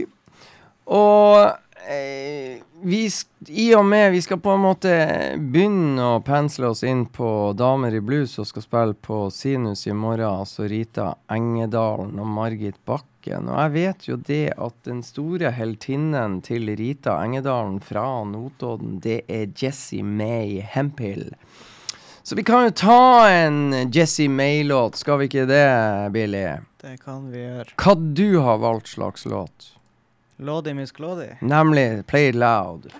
[0.91, 1.39] Og
[1.87, 3.01] eh, vi,
[3.47, 4.93] i og med vi skal på en måte
[5.39, 9.95] begynne å pensle oss inn på Damer i blues og skal spille på Sinus i
[9.95, 12.79] morgen, altså Rita Engedalen og Margit
[13.23, 13.49] Bakken.
[13.49, 19.23] Og jeg vet jo det at den store heltinnen til Rita Engedalen fra Notodden, det
[19.27, 21.33] er Jessie May Hemphill.
[22.23, 26.57] Så vi kan jo ta en Jessie May-låt, skal vi ikke det, Billy?
[26.81, 27.73] Det kan vi gjøre.
[27.75, 29.73] Hva du har valgt slags låt?
[30.37, 31.37] Lodi Miss Glodi.
[31.41, 32.91] Nemlig Play It Loud.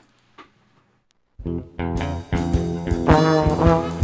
[3.14, 4.03] Hey,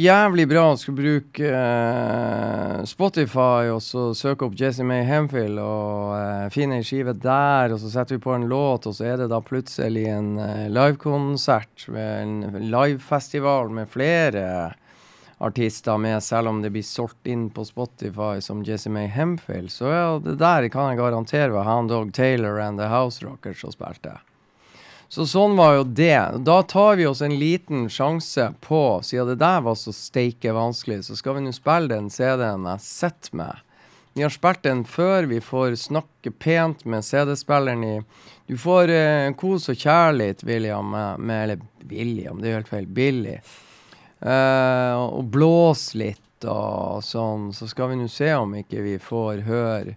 [0.00, 6.14] jævlig bra å skulle bruke eh, Spotify og så søke opp Jesse May Hemfield og
[6.16, 9.22] eh, finne ei skive der, og så setter vi på en låt, og så er
[9.22, 14.46] det da plutselig en eh, livekonsert, en livefestival med flere
[15.40, 19.72] artister med, selv om det blir solgt inn på Spotify som Jesse May Hemfield.
[19.72, 23.64] Så ja, det der kan jeg garantere var Hound Dog Taylor and The House Rockers
[23.64, 24.18] som spilte.
[25.10, 26.20] Så sånn var jo det.
[26.46, 31.00] Da tar vi oss en liten sjanse på, siden det der var så steike vanskelig,
[31.08, 33.64] så skal vi nå spille den CD-en jeg sitter med.
[34.14, 37.96] Vi har spilt den før, vi får snakke pent med CD-spilleren i
[38.46, 42.70] Du får eh, kos og kjærlighet, William, med, med Eller William, det er jo helt
[42.70, 42.86] feil.
[42.86, 43.34] Billy.
[44.20, 47.48] Eh, og blås litt og sånn.
[47.54, 49.96] Så skal vi nå se om ikke vi får høre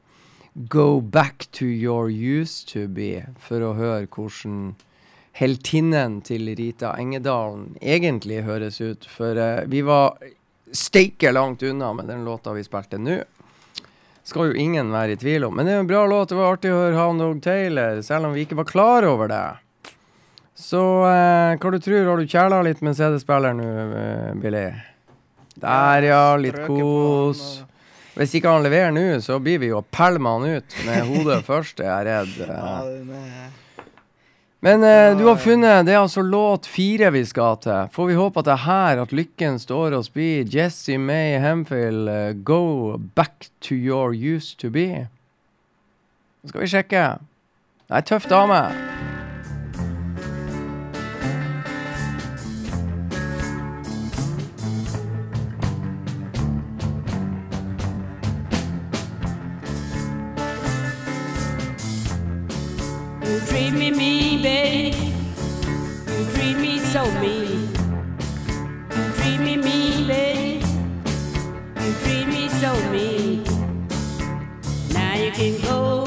[0.54, 4.76] Go back to your used to be, for å høre hvordan
[5.34, 9.08] heltinnen til Rita Engedalen egentlig høres ut.
[9.10, 10.20] For uh, vi var
[10.74, 13.20] steike langt unna med den låta vi spilte nå.
[14.24, 15.58] Skal jo ingen være i tvil om.
[15.58, 16.30] Men det er jo en bra låt.
[16.32, 19.32] Det var artig å høre Hound Dog Taylor, selv om vi ikke var klar over
[19.32, 19.44] det.
[20.56, 24.68] Så uh, hva du tror Har du kjæla litt med CD-spiller nå, uh, Billy?
[25.60, 26.24] Der, ja.
[26.40, 27.64] Litt kos.
[28.14, 31.42] Hvis ikke han leverer nå, så blir vi jo å pælme han ut med hodet
[31.50, 32.40] først, er jeg redd.
[32.46, 33.63] Ja, er-
[34.64, 37.90] Men eh, du har funnet Det er altså låt fire vi skal til.
[37.92, 40.46] Får vi håpe at det er her at lykken står oss bi.
[40.48, 45.10] Jesse May Hemfield, eh, go back to your used to be.
[46.44, 47.08] Nå skal vi sjekke.
[47.92, 48.64] Det ei tøff dame.
[63.64, 64.94] Treat me mean, babe.
[66.08, 67.70] You treat me so mean.
[68.92, 70.66] You treat me mean, babe.
[71.80, 73.44] You treat me so mean.
[74.92, 76.03] Now you can go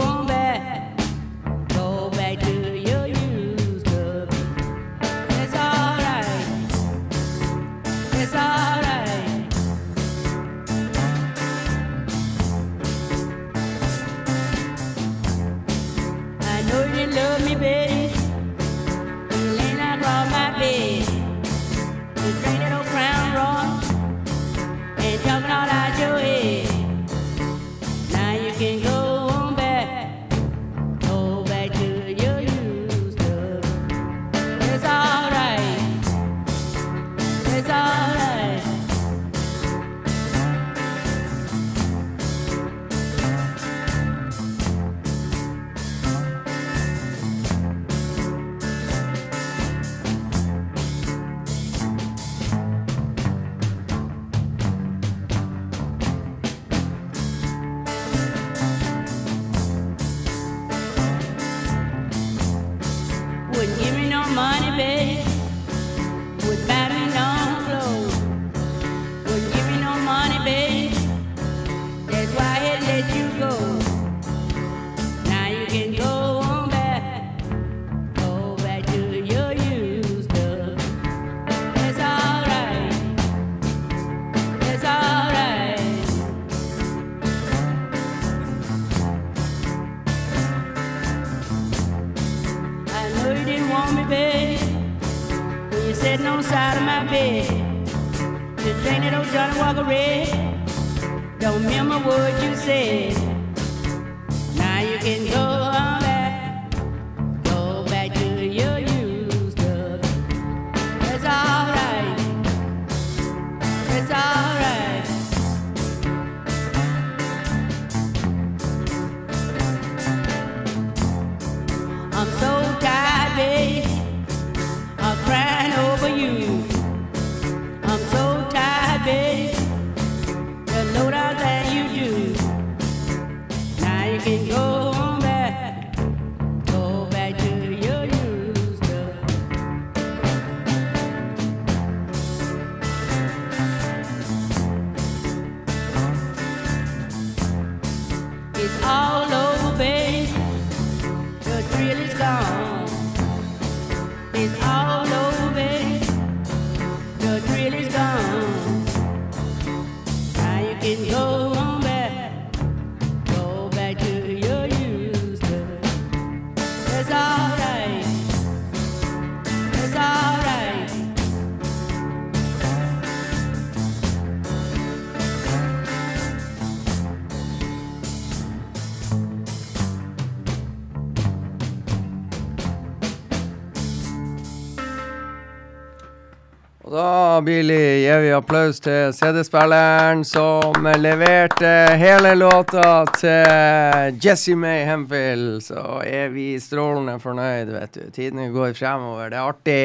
[187.46, 195.60] Billy, gir vi applaus til CD-spilleren som leverte hele låta til Jesse May Hemphill.
[195.62, 198.00] Så er vi strålende fornøyd, vet du.
[198.16, 199.30] Tidene går fremover.
[199.30, 199.84] Det er artig.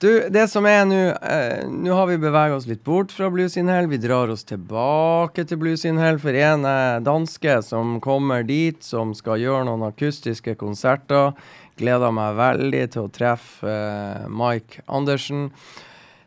[0.00, 3.58] Du, det som er nå eh, Nå har vi beveget oss litt bort fra Blues
[3.60, 3.90] in Hell.
[3.92, 8.80] Vi drar oss tilbake til Blues in Hell, for en er danske som kommer dit,
[8.80, 11.34] som skal gjøre noen akustiske konserter.
[11.76, 15.50] Gleder meg veldig til å treffe eh, Mike Andersen.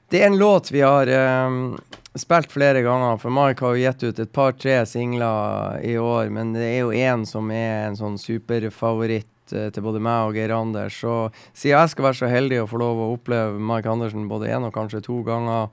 [0.09, 1.09] Det er en låt vi har
[1.45, 1.77] um,
[2.17, 6.55] spilt flere ganger, for Mike har jo gitt ut et par-tre singler i år, men
[6.55, 10.55] det er jo én som er en sånn superfavoritt eh, til både meg og Geir
[10.55, 10.97] Anders.
[10.97, 11.13] Så
[11.53, 14.65] siden jeg skal være så heldig å få lov å oppleve Mike Andersen både én
[14.65, 15.69] og kanskje to ganger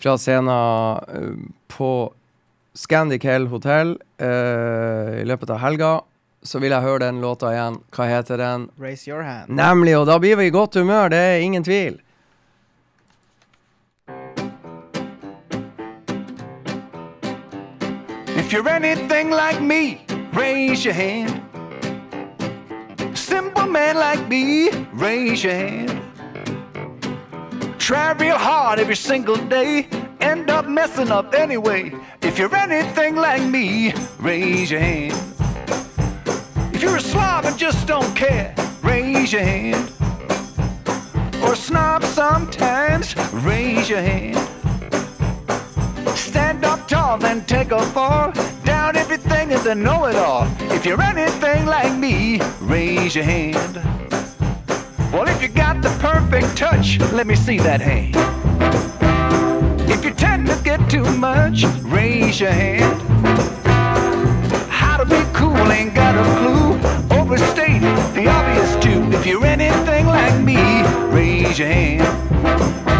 [0.00, 1.90] fra scenen eh, på
[2.78, 5.88] Scandic Hell hotell uh, i løpet av helga,
[6.46, 7.80] så vil jeg høre den låta igjen.
[7.90, 8.68] Hva heter den?
[8.78, 9.50] Raise your hand.
[9.50, 11.98] Nemlig, og da blir vi i godt humør, det er ingen tvil.
[18.50, 21.40] If you're anything like me, raise your hand.
[23.16, 26.02] Simple man like me, raise your hand.
[27.78, 29.86] Try real hard every single day,
[30.20, 31.92] end up messing up anyway.
[32.22, 35.14] If you're anything like me, raise your hand.
[36.74, 39.92] If you're a slob and just don't care, raise your hand.
[41.44, 44.49] Or snob sometimes, raise your hand.
[46.30, 48.30] Stand up tall, then take a fall.
[48.62, 50.46] Down everything as a know it all.
[50.70, 53.74] If you're anything like me, raise your hand.
[55.12, 58.14] Well, if you got the perfect touch, let me see that hand.
[59.90, 63.02] If you tend to get too much, raise your hand.
[64.70, 67.18] How to be cool, ain't got a clue.
[67.18, 67.80] Overstate
[68.14, 69.02] the obvious too.
[69.16, 72.06] If you're anything like me, raise your hand.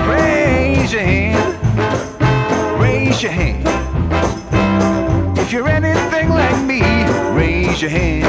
[0.08, 1.59] Raise your hand
[3.20, 3.66] raise your hand.
[5.38, 6.80] If you're anything like me,
[7.36, 8.24] raise your hand.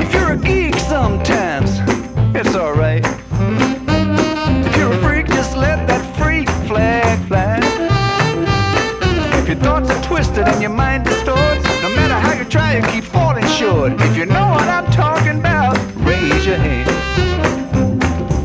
[0.00, 1.80] If you're a geek sometimes,
[2.34, 3.04] it's alright.
[4.64, 7.60] If you're a freak, just let that freak flag fly.
[9.38, 12.82] If your thoughts are twisted and your mind distorts, no matter how you try, you
[12.90, 14.00] keep falling short.
[14.00, 16.88] If you know what I'm talking about, raise your hand.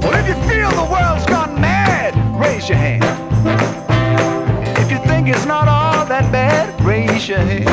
[0.03, 3.20] Well, if you feel the world's gone mad, raise your hand.
[7.31, 7.63] Your hand.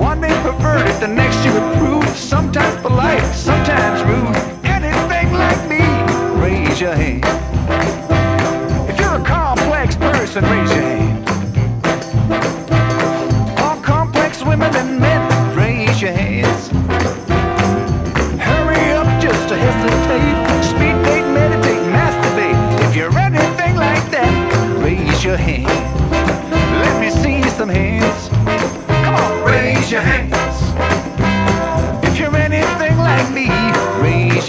[0.00, 2.08] One day perverted, the next you approve.
[2.16, 4.34] Sometimes polite, sometimes rude.
[4.64, 5.84] Anything like me,
[6.40, 7.24] raise your hand.
[8.88, 10.87] If you're a complex person, raise your hand.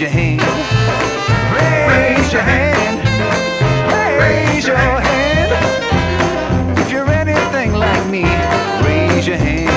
[0.00, 0.40] your hand.
[1.52, 2.98] Raise your hand.
[4.18, 5.52] Raise your hand.
[6.78, 8.24] If you're anything like me,
[8.82, 9.68] raise your hand.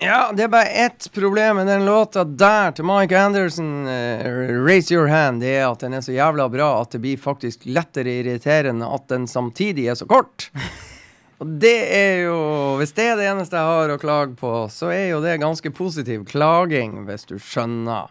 [0.00, 4.94] Ja, det er bare ett problem med den låta der til Mike Anderson, uh, 'Raise
[4.94, 8.10] Your Hand', det er at den er så jævla bra at det blir faktisk lettere
[8.10, 10.50] irriterende at den samtidig er så kort.
[11.42, 12.38] Og det er jo
[12.78, 15.74] Hvis det er det eneste jeg har å klage på, så er jo det ganske
[15.74, 18.10] positiv klaging, hvis du skjønner.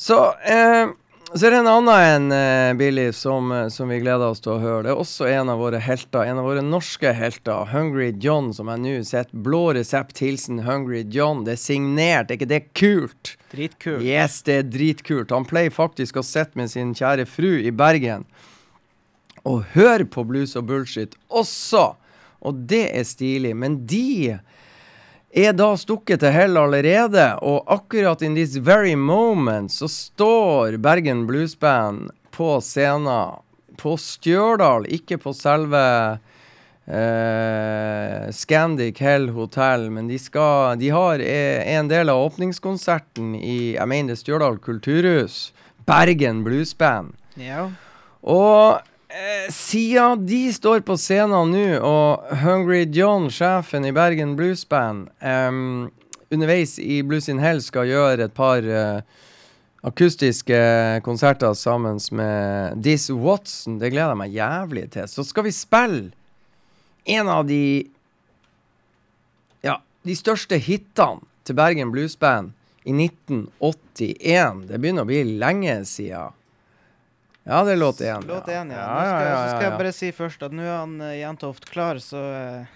[0.00, 0.18] Så
[0.48, 0.88] eh,
[1.34, 4.52] så er det en annen enn eh, Billy, som, eh, som vi gleder oss til
[4.52, 4.84] å høre.
[4.86, 7.72] Det er også en av våre helter, en av våre norske helter.
[7.72, 9.40] Hungry John, som jeg nå sitter.
[9.42, 11.42] Blå resept, hilsen Hungry John.
[11.42, 13.32] Det er signert, er ikke det kult?
[13.50, 14.06] Dritkult.
[14.06, 15.34] Yes, det er dritkult.
[15.34, 18.28] Han pleier faktisk å sitte med sin kjære fru i Bergen
[19.44, 21.96] og høre på blues og bullshit også.
[22.44, 23.54] Og det er stilig.
[23.56, 24.36] Men de
[25.34, 31.24] er da stukket til hell allerede, og akkurat in this very moment så står Bergen
[31.26, 33.40] Blues Band på scenen
[33.80, 35.82] på Stjørdal, ikke på selve
[36.86, 43.74] eh, Scandic Hell Hotel, men de skal De har eh, en del av åpningskonserten i
[43.74, 45.48] jeg mener er Stjørdal kulturhus.
[45.84, 47.12] Bergen Blues Band.
[47.36, 47.66] Ja.
[48.22, 48.78] Og
[49.50, 55.08] siden de står på scenen nå, og Hungry John, sjefen i Bergen Blues Band,
[56.34, 59.04] underveis i Blues in Hell skal gjøre et par uh,
[59.84, 60.58] akustiske
[61.04, 65.08] konserter sammen med Diss Watson, det gleder jeg meg jævlig til.
[65.10, 66.10] Så skal vi spille
[67.04, 67.84] en av de
[69.64, 72.54] ja, de største hitene til Bergen Blues Band
[72.84, 74.64] i 1981.
[74.68, 76.32] Det begynner å bli lenge siden.
[77.44, 78.24] Ja, det er låt én.
[78.24, 78.84] Låt én, ja.
[78.88, 82.00] Nå skal, så skal jeg bare si først at nå er han eh, Jentoft klar,
[82.00, 82.70] så eh,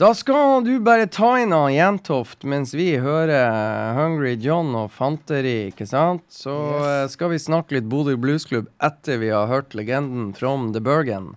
[0.00, 5.68] Da skal du bare ta inn han Jentoft mens vi hører Hungry John og Fanteri,
[5.74, 6.24] ikke sant?
[6.32, 10.80] Så eh, skal vi snakke litt Bodø Bluesklubb etter vi har hørt legenden from the
[10.80, 11.34] Bergen.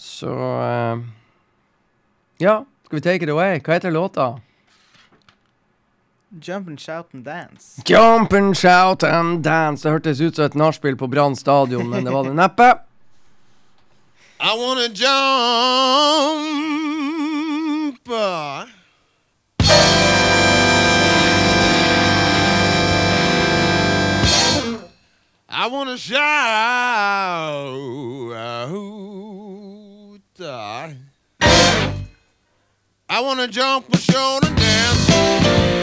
[0.00, 0.32] Så
[0.64, 1.04] eh,
[2.40, 3.60] Ja, skal vi take it away?
[3.60, 4.38] Hva heter låta?
[6.30, 7.80] Jump and shout and dance.
[7.84, 9.82] Jump and shout and dance.
[9.82, 12.74] Det hørtes ut som et nachspiel på Brann stadion, men det var det neppe.
[14.40, 15.08] I wanna jump.
[25.50, 26.18] I wanna shout.
[33.10, 35.77] I wanna jump and shout and dance.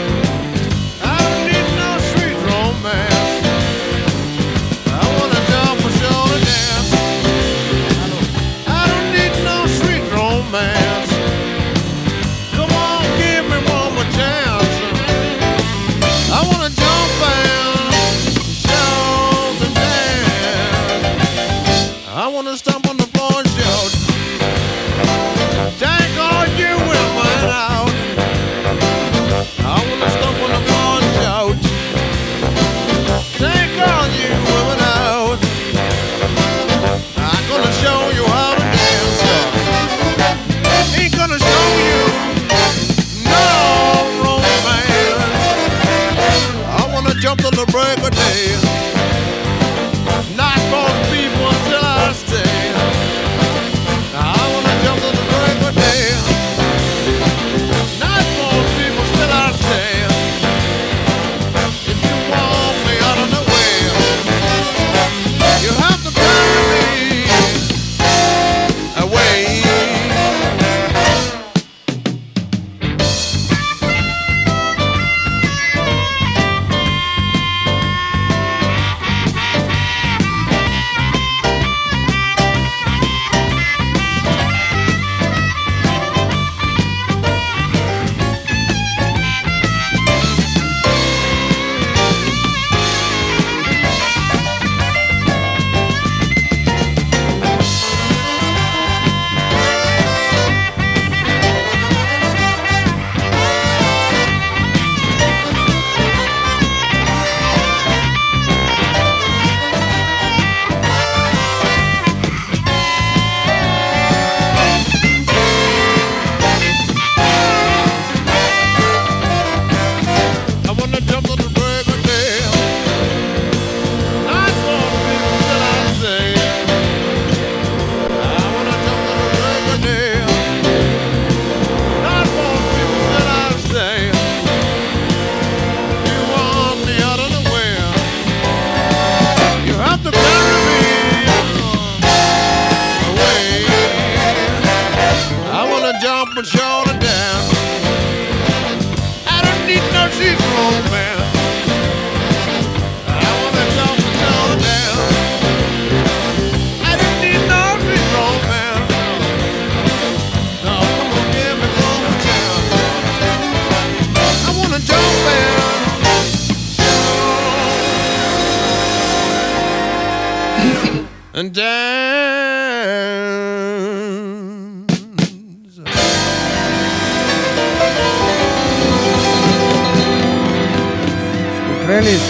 [146.08, 146.85] I wanna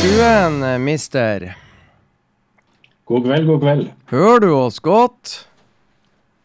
[0.05, 1.57] Eh, mister.
[3.05, 3.87] God kveld, god kveld.
[4.11, 5.47] Hører du oss godt?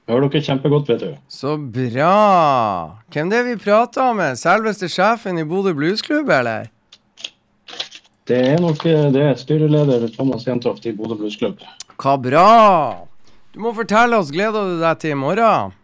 [0.08, 1.10] Hører dere kjempegodt, vet du.
[1.28, 3.02] Så bra.
[3.12, 4.39] Hvem det er vi prater med?
[4.39, 6.72] Selveste sjefen i Bodø Bluesklubb, eller?
[8.30, 11.60] Det er nok eh, det er styreleder Thomas Jentoft i Bodø Bluesklubb.
[11.99, 12.47] Hva bra.
[13.52, 15.76] Du må fortelle oss, gleder du deg til i morgen?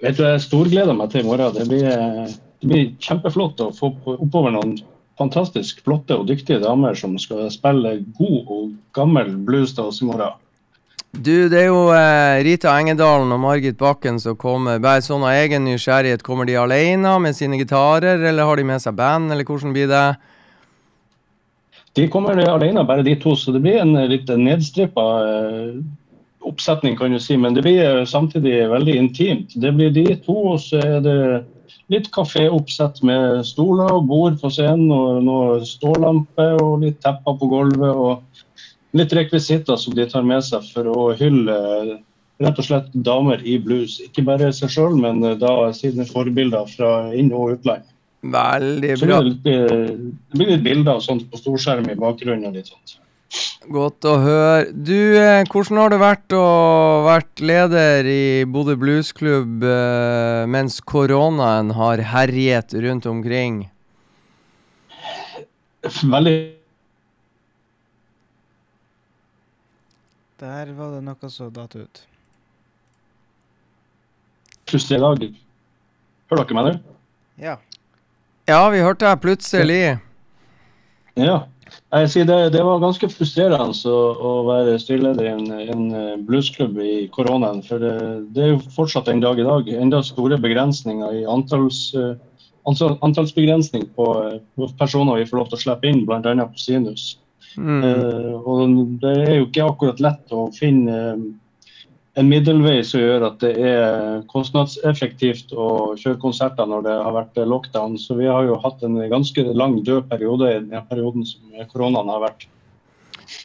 [0.00, 1.52] Vet du, Jeg storgleder meg til i morgen.
[1.60, 4.78] Det blir, eh, det blir kjempeflott å få oppover noen
[5.18, 10.08] fantastisk flotte og dyktige damer som skal spille god og gammel blues til oss i
[10.08, 10.36] morgen.
[11.12, 14.80] Du, det er jo eh, Rita Engedalen og Margit Bakken som kommer.
[14.82, 18.82] Bare sånn av egen nysgjerrighet, kommer de alene med sine gitarer, eller har de med
[18.84, 20.04] seg band, eller hvordan blir det?
[21.96, 25.80] De kommer alene, bare de to, så det blir en litt nedstrippa eh,
[26.46, 27.40] oppsetning, kan du si.
[27.40, 29.56] Men det blir eh, samtidig veldig intimt.
[29.56, 31.18] Det blir de to, og så er det
[31.92, 37.48] litt kaféoppsett med stoler og bord på scenen, og noe stålampe og litt tepper på
[37.50, 37.94] gulvet.
[37.94, 38.22] og
[38.96, 41.56] Litt rekvisitter som de tar med seg for å hylle
[42.38, 43.98] rett og slett damer i blues.
[44.04, 47.84] Ikke bare seg sjøl, men eh, da sine forbilder fra inn- og utland.
[48.22, 49.20] Veldig Så bra.
[49.22, 49.92] blir det, litt, eh,
[50.30, 52.46] det blir litt bilder og sånt på storskjerm i bakgrunnen.
[52.48, 52.98] og litt sånt.
[53.68, 54.70] Godt å høre.
[54.72, 56.44] Du, eh, hvordan har det vært å
[57.04, 63.66] vært leder i Bodø Bluesklubb eh, mens koronaen har herjet rundt omkring?
[65.84, 66.38] Veldig
[70.38, 72.04] Der var det noe som datt ut.
[74.68, 75.32] frustrerende.
[76.28, 76.72] Hører dere meg nå?
[77.40, 77.54] Ja.
[78.48, 79.98] Ja, vi hørte deg plutselig.
[81.16, 81.38] Ja.
[81.88, 87.62] Det, det var ganske frustrerende å, være styreleder i en, en eh, bluesklubb i koronaen.
[87.64, 87.94] For det,
[88.36, 92.12] det er jo fortsatt en dag i dag enda store begrensninger i antalls, eh,
[92.68, 96.36] antall, antallsbegrensning på, eh, på personer vi får lov til å slippe inn, bl.a.
[96.44, 97.14] på Sinus.
[97.56, 97.82] Mm.
[97.82, 101.22] Uh, og det er jo ikke akkurat lett å finne eh,
[102.18, 107.38] en middelvei som gjør at det er kostnadseffektivt å kjøre konserter når det har vært
[107.46, 107.98] lockdown.
[108.00, 112.10] Så vi har jo hatt en ganske lang død periode i den perioden som koronaen
[112.10, 112.48] har vært.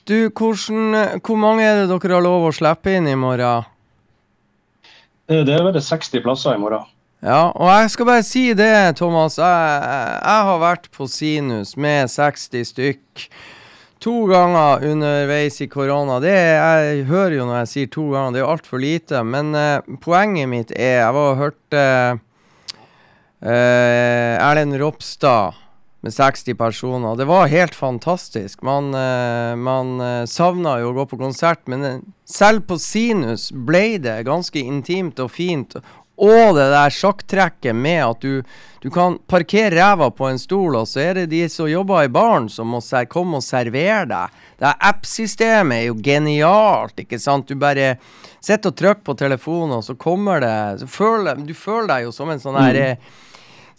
[0.08, 3.68] Du, hvordan, hvor mange er det dere har lov å slippe inn i morgen?
[5.30, 6.88] Eh, Det er vel 60 plasser i morgen.
[7.24, 9.38] Ja, og jeg skal bare si det, Thomas.
[9.40, 9.84] Jeg,
[10.20, 13.28] jeg har vært på Sinus med 60 stykk.
[14.04, 16.20] To ganger underveis i korona.
[16.20, 19.24] Det er, Jeg hører jo når jeg sier to ganger, det er jo altfor lite.
[19.24, 21.84] Men eh, poenget mitt er Jeg var og hørte
[23.40, 25.64] eh, Erlend Ropstad
[26.04, 27.16] med 60 personer.
[27.16, 28.62] Det var helt fantastisk.
[28.62, 33.48] Man, uh, man uh, savna jo å gå på konsert, men eh, selv på Sinus
[33.56, 35.78] ble det ganske intimt og fint.
[36.22, 38.44] Og det der sjakktrekket med at du,
[38.84, 42.12] du kan parkere ræva på en stol, og så er det de som jobber i
[42.14, 44.38] baren som må komme og servere deg.
[44.60, 47.50] Det her app-systemet er jo genialt, ikke sant.
[47.50, 47.96] Du bare
[48.40, 52.12] sitter og trykker på telefonen, og så kommer det så føler, Du føler deg jo
[52.14, 53.14] som en sånn her eh,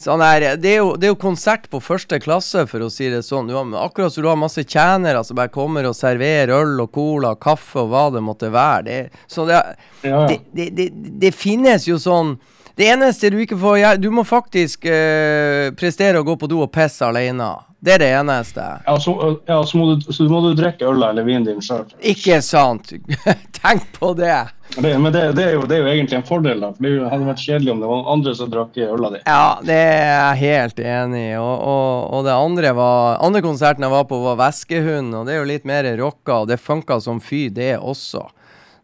[0.01, 3.09] Sånn er, det, er jo, det er jo konsert på første klasse, for å si
[3.13, 3.49] det sånn.
[3.49, 6.91] Du har, akkurat som du har masse tjenere som bare kommer og serverer øl og
[6.95, 8.83] cola, kaffe og hva det måtte være.
[8.89, 9.63] Det, så det,
[10.05, 10.89] Ja, det, det, det,
[11.23, 12.35] det finnes jo sånn
[12.75, 16.65] Det eneste du ikke får gjøre Du må faktisk uh, prestere å gå på do
[16.65, 17.53] og pisse alene.
[17.85, 18.65] Det er det eneste.
[18.87, 19.13] Ja, så,
[19.45, 21.85] ja, så, må du, så må du drikke øl eller vinen din sjøl.
[22.01, 22.95] Ikke sant?
[23.59, 24.39] Tenk på det.
[24.79, 26.71] Det, men det, det, er jo, det er jo egentlig en fordel, da.
[26.73, 29.21] For det hadde vært kjedelig om det var andre som drakk øla di.
[29.29, 31.35] Ja, det er jeg helt enig i.
[31.43, 35.37] Og, og, og det andre var Andre konserten jeg var på, var Væskehund, og det
[35.37, 38.25] er jo litt mer rocka, og det funka som fy, det også.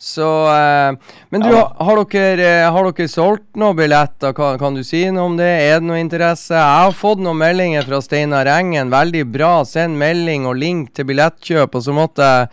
[0.01, 0.96] Så eh,
[1.28, 1.76] Men du, Ja.
[1.76, 4.32] har, dere, eh, har dere solgt noen billetter?
[4.32, 5.51] Kan, kan du si noe om det?
[5.68, 6.57] Er det noe interesse?
[6.57, 8.88] Jeg har fått noen meldinger fra Steinar Engen.
[8.90, 9.59] Veldig bra.
[9.68, 11.76] Send melding og link til billettkjøp.
[11.76, 12.48] Og så måtte jeg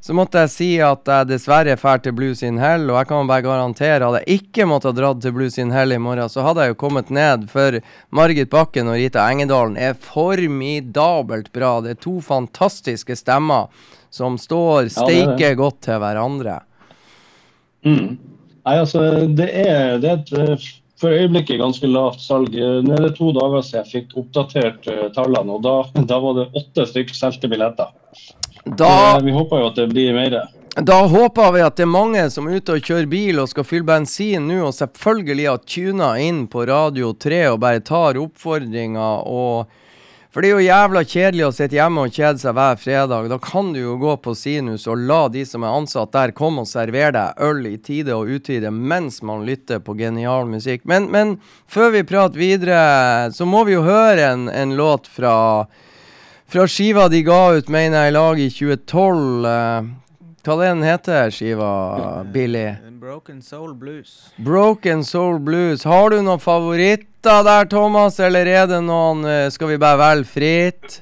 [0.00, 3.28] så måtte jeg si at jeg dessverre drar til Blues in Hell, og jeg kan
[3.28, 6.40] bare garantere hadde jeg ikke måtte ha dratt til Blues in Hell i morgen, så
[6.46, 7.76] hadde jeg jo kommet ned, for
[8.16, 11.82] Margit Bakken og Rita Engedalen er formidabelt bra.
[11.84, 13.68] Det er to fantastiske stemmer
[14.08, 16.62] som står steike godt til hverandre.
[17.86, 18.18] Mm.
[18.66, 20.68] Nei, altså, det er, det er et eh,
[21.00, 22.54] for øyeblikket ganske lavt salg.
[22.54, 25.76] Eh, Nå er det to dager siden jeg fikk oppdatert eh, tallene, og da,
[26.12, 27.92] da var det åtte stykker solgte billetter.
[28.76, 30.42] Da Vi håper jo at det blir mer.
[30.76, 33.66] Da håper vi at det er mange som er ute og kjører bil og skal
[33.66, 39.08] fylle bensin nå, og selvfølgelig har tuna inn på Radio 3 og bare tar oppfordringa
[39.26, 39.79] og
[40.30, 43.26] For det er jo jævla kjedelig å sitte hjemme og kjede seg hver fredag.
[43.32, 46.62] Da kan du jo gå på Sinus og la de som er ansatt der, komme
[46.62, 50.86] og servere deg øl i tide og utide mens man lytter på genial musikk.
[50.86, 51.34] Men, men
[51.66, 52.80] før vi prater videre,
[53.34, 55.34] så må vi jo høre en, en låt fra
[56.50, 59.90] fra skiva de ga ut, mener jeg, i lag i 2012.
[60.40, 62.66] eh, hva det den heter, skiva, Billy?
[63.00, 64.32] Broken Soul Blues.
[64.36, 65.84] Broken Soul Blues.
[65.84, 70.28] Har du noen favoritter der, Thomas, eller er det noen eh, Skal vi bare velge
[70.30, 71.00] fritt?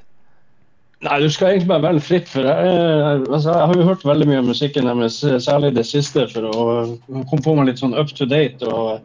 [1.07, 2.29] Nei, du skal egentlig bare velge fritt.
[2.29, 5.87] for jeg, jeg, altså, jeg har jo hørt veldig mye av musikken deres, særlig det
[5.87, 6.65] siste, for å
[7.31, 8.67] komme på meg litt sånn up to date.
[8.67, 8.99] og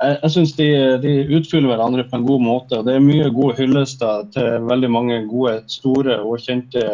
[0.00, 0.68] Jeg, jeg syns de,
[1.04, 2.78] de utfyller hverandre på en god måte.
[2.78, 6.86] og Det er mye gode hyllester til veldig mange gode, store og kjente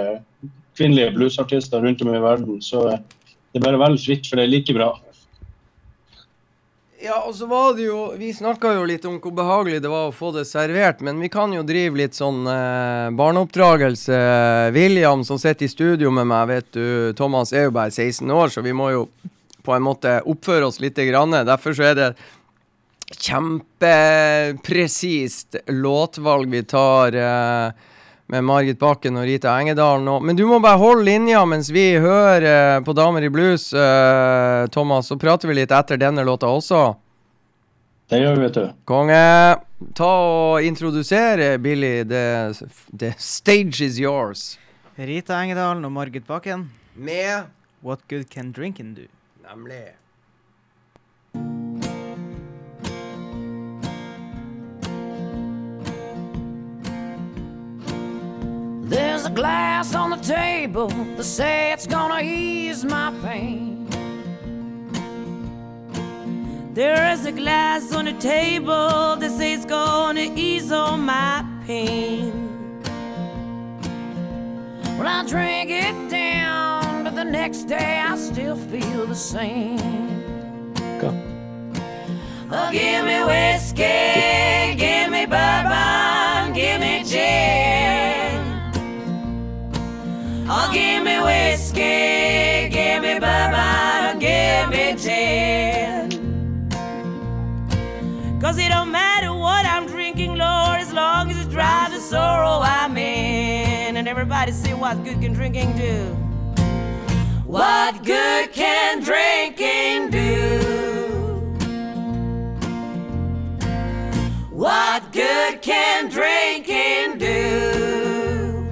[0.81, 2.59] kvinnelige bluesartister rundt om i verden.
[2.65, 4.95] Så det er bare vel fritt, for det er like bra.
[7.01, 10.11] Ja, og så var det jo Vi snakka jo litt om hvor behagelig det var
[10.11, 14.13] å få det servert, men vi kan jo drive litt sånn eh, barneoppdragelse.
[14.77, 18.49] William som sitter i studio med meg, vet du, Thomas er jo bare 16 år,
[18.53, 19.09] så vi må jo
[19.65, 20.97] på en måte oppføre oss litt.
[21.09, 21.33] Grann.
[21.49, 22.17] Derfor så er det
[23.17, 27.73] kjempepresist låtvalg vi tar eh,
[28.31, 30.09] med Margit Bakken og Rita Engedalen.
[30.09, 33.73] Og, Men du må bare holde linja mens vi hører eh, på Damer i blues,
[33.75, 35.11] uh, Thomas.
[35.11, 36.85] Så prater vi litt etter denne låta også.
[38.11, 38.65] Det gjør vi, vet du.
[38.87, 39.23] Konge.
[39.99, 42.05] Ta og introdusere Billy.
[42.07, 42.53] The,
[42.95, 44.59] the stage is yours.
[44.95, 46.69] Rita Engedalen og Margit Bakken.
[46.95, 47.51] Med
[47.83, 49.09] What good can drinking do?
[49.49, 50.00] Nemlig.
[58.91, 63.87] There's a glass on the table that say it's gonna ease my pain.
[66.75, 72.33] There is a glass on the table that says it's gonna ease all my pain.
[74.99, 80.75] Well, I drink it down, but the next day I still feel the same.
[81.01, 81.15] Go.
[82.51, 83.50] Oh, give me whiskey,
[104.41, 106.15] everybody say, what good can drinking do?
[107.45, 110.59] What good can drinking do?
[114.51, 118.67] What good can drinking do?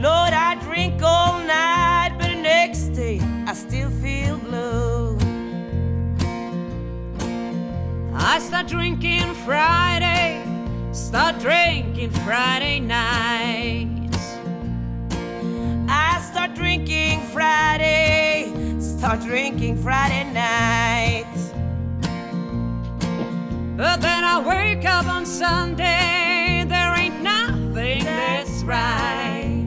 [0.00, 5.18] Lord, I drink all night, but the next day I still feel blue.
[8.14, 10.09] I start drinking Friday,
[11.10, 14.36] start drinking Friday nights.
[15.88, 21.26] I start drinking Friday, start drinking Friday night.
[23.76, 29.66] But then I wake up on Sunday, there ain't nothing that's right.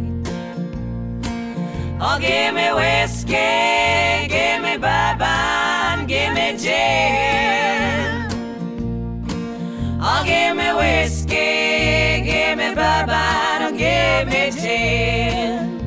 [2.00, 7.43] Oh, give me whiskey, give me bourbon, give me gin.
[10.26, 15.80] Give me whiskey, give me bourbon, oh, give me gin.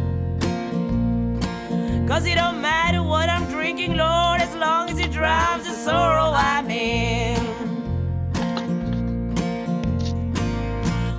[2.07, 6.33] Cause it don't matter what I'm drinking, Lord, as long as it drives the sorrow
[6.35, 7.37] I'm in.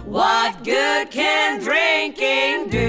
[0.05, 2.87] What good can drinking do?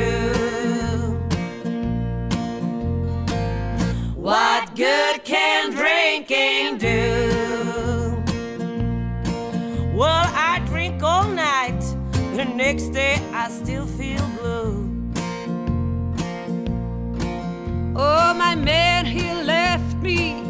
[4.14, 7.07] What good can drinking do?
[12.56, 14.84] Next day I still feel blue.
[17.96, 20.42] Oh, my man, he left me.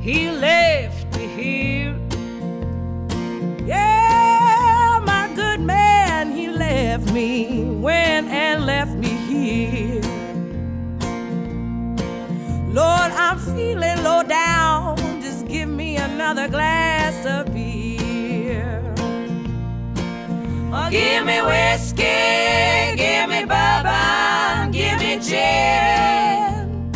[0.00, 1.96] He left me here.
[3.66, 10.02] Yeah, my good man, he left me, went and left me here.
[12.72, 14.96] Lord, I'm feeling low down.
[15.20, 17.79] Just give me another glass of beer.
[20.72, 26.92] Oh, Give me whiskey, give me bourbon, give me gin.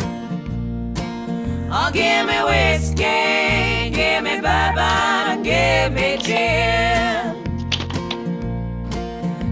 [1.69, 7.35] Oh, give me whiskey, give me bourbon, give me gin.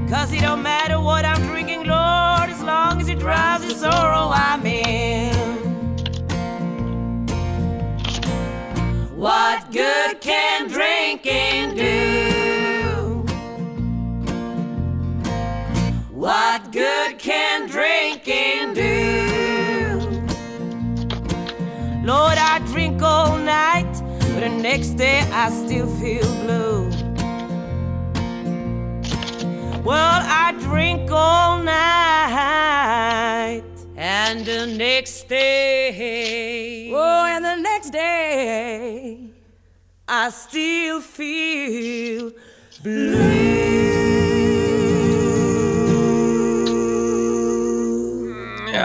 [0.10, 4.32] Cause it don't matter what I'm drinking, Lord, as long as it drives the sorrow
[4.34, 5.36] I'm in.
[9.18, 11.53] What good can drinking
[16.74, 20.00] good can drinking do?
[22.04, 26.90] Lord, I drink all night, but the next day I still feel blue.
[29.84, 31.94] Well, I drink all night,
[33.95, 39.30] And the next day, oh, and the next day
[40.08, 42.32] I still feel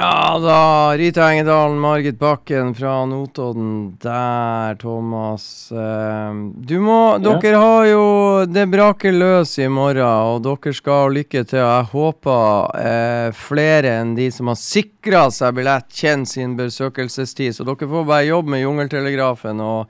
[0.09, 5.69] Ja da, Rita Engedalen, Margit Bakken fra Notodden der, Thomas.
[5.73, 6.33] Eh,
[6.65, 7.35] Du må Ja.
[7.39, 11.59] Dere har jo Det braker løs i morgen, og dere skal lykke til.
[11.59, 17.53] Jeg håper eh, flere enn de som har sikra seg billett, kjenner sin besøkelsestid.
[17.53, 19.61] Så dere får bare jobbe med Jungeltelegrafen.
[19.61, 19.89] og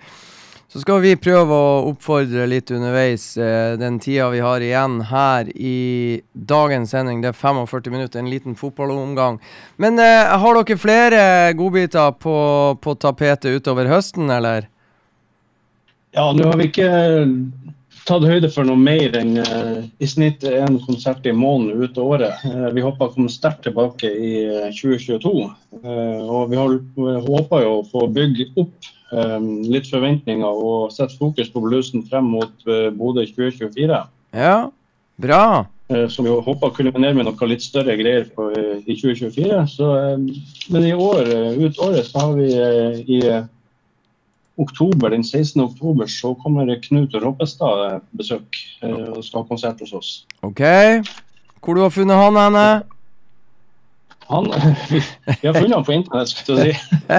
[0.68, 5.48] så skal vi prøve å oppfordre litt underveis eh, den tida vi har igjen her
[5.56, 7.22] i dagens sending.
[7.24, 9.38] Det er 45 minutter, en liten fotballomgang.
[9.80, 11.22] Men eh, har dere flere
[11.56, 12.36] godbiter på,
[12.84, 14.68] på tapetet utover høsten, eller?
[16.12, 16.90] Ja, nå har vi ikke
[18.08, 22.44] tatt høyde for noe mer enn eh, i snitt én konsert i måneden ut året.
[22.44, 25.34] Eh, vi håper å komme sterkt tilbake i eh, 2022.
[25.80, 26.60] Eh, og vi
[27.00, 32.04] vi håper jo å få bygge opp eh, litt forventninger og sette fokus på bluesen
[32.08, 34.00] frem mot eh, Bodø 2024.
[34.36, 34.56] Ja,
[35.16, 35.44] bra.
[35.88, 39.62] Eh, som vi håper å kulminere med noe litt større greier på, eh, i 2024.
[39.72, 39.92] Så,
[40.74, 42.50] men i år, ut året så har vi
[43.16, 43.22] i
[44.58, 45.62] oktober, den 16.
[45.62, 50.10] oktober så kommer Knut Roppestad besøk og skal ha konsert hos oss.
[50.42, 50.64] OK.
[51.62, 52.97] Hvor du har funnet han henne?
[54.28, 54.52] Han,
[55.40, 56.96] vi, har funnet ham på internett, skulle jeg si.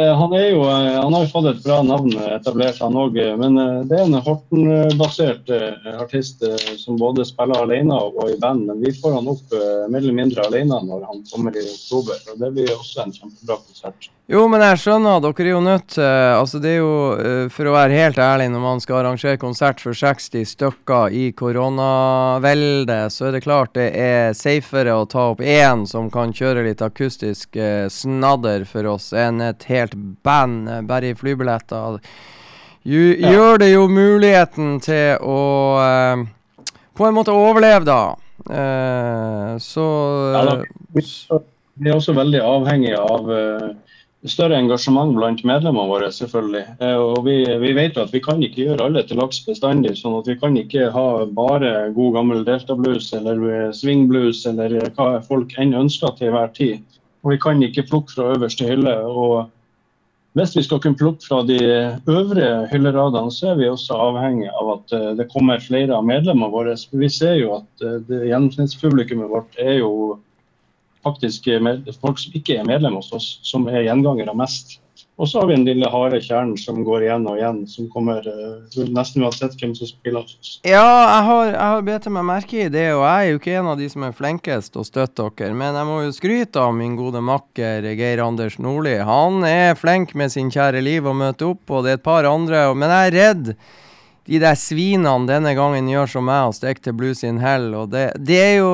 [0.00, 3.16] Eh, han, er jo, eh, han har jo fått et bra navn etablert, han òg.
[3.40, 8.38] Men eh, det er en Horten-basert eh, artist eh, som både spiller alene og i
[8.40, 8.66] band.
[8.68, 12.20] Men vi får han opp eh, mer eller mindre alene når han kommer i oktober.
[12.32, 14.10] Og det blir også en kjempebra konsert.
[14.30, 17.74] Jo, men jeg skjønner, dere er jo nødt Altså, det er jo, eh, for å
[17.74, 23.36] være helt ærlig, når man skal arrangere konsert for 60 stykker i koronaveldet, så er
[23.36, 25.49] det klart det er safere å ta opp én
[25.86, 29.94] som kan kjøre litt akustisk eh, snadder for oss, enn et helt
[30.26, 32.00] band eh, bare i flybilletter.
[32.82, 33.32] Ju, Ja.
[33.34, 35.40] Gjør det jo muligheten til å
[35.84, 36.26] eh,
[36.96, 38.16] på en måte overleve, da.
[38.50, 39.86] Eh, så
[40.34, 41.40] Ja, da.
[41.80, 43.68] Vi er også veldig avhengig av eh,
[44.28, 46.64] større engasjement blant medlemmene våre, selvfølgelig.
[46.80, 49.94] Eh, og vi, vi vet at vi kan ikke gjøre alle til laks bestandig.
[49.96, 54.90] sånn at vi kan ikke ha bare god gammel delta-blues eller swingblues swing-blues eller eh,
[54.96, 56.84] hva folk enn ønsker til hver tid.
[57.24, 58.96] Og vi kan ikke plukke fra øverste hylle.
[59.08, 59.48] og
[60.38, 61.58] hvis vi skal kunne plukke fra de
[62.06, 66.52] øvre hylleradene, så er vi også avhengig av at eh, det kommer flere av medlemmene
[66.52, 66.76] våre.
[66.92, 70.20] Vi ser jo at eh, det gjennomsnittspublikummet vårt er jo
[71.06, 71.48] faktisk
[72.00, 74.78] folk som ikke er medlem hos oss, som er gjengangere mest.
[75.20, 78.24] Og så har vi den lille harde kjernen som går igjen og igjen, som kommer
[78.24, 80.52] uh, nesten uansett hvem som spiller hos oss.
[80.64, 83.58] Ja, jeg har, jeg har bedt meg merke i det, og jeg er jo ikke
[83.60, 85.52] en av de som er flinkest å støtte dere.
[85.60, 88.96] Men jeg må jo skryte av min gode makker Geir Anders Nordli.
[89.04, 92.28] Han er flink med sin kjære liv å møte opp, og det er et par
[92.28, 92.64] andre.
[92.72, 93.54] Men jeg er redd
[94.30, 97.72] de der svinene denne gangen gjør som meg og stikker til Blues in Hell.
[97.74, 98.70] Og det, det er jo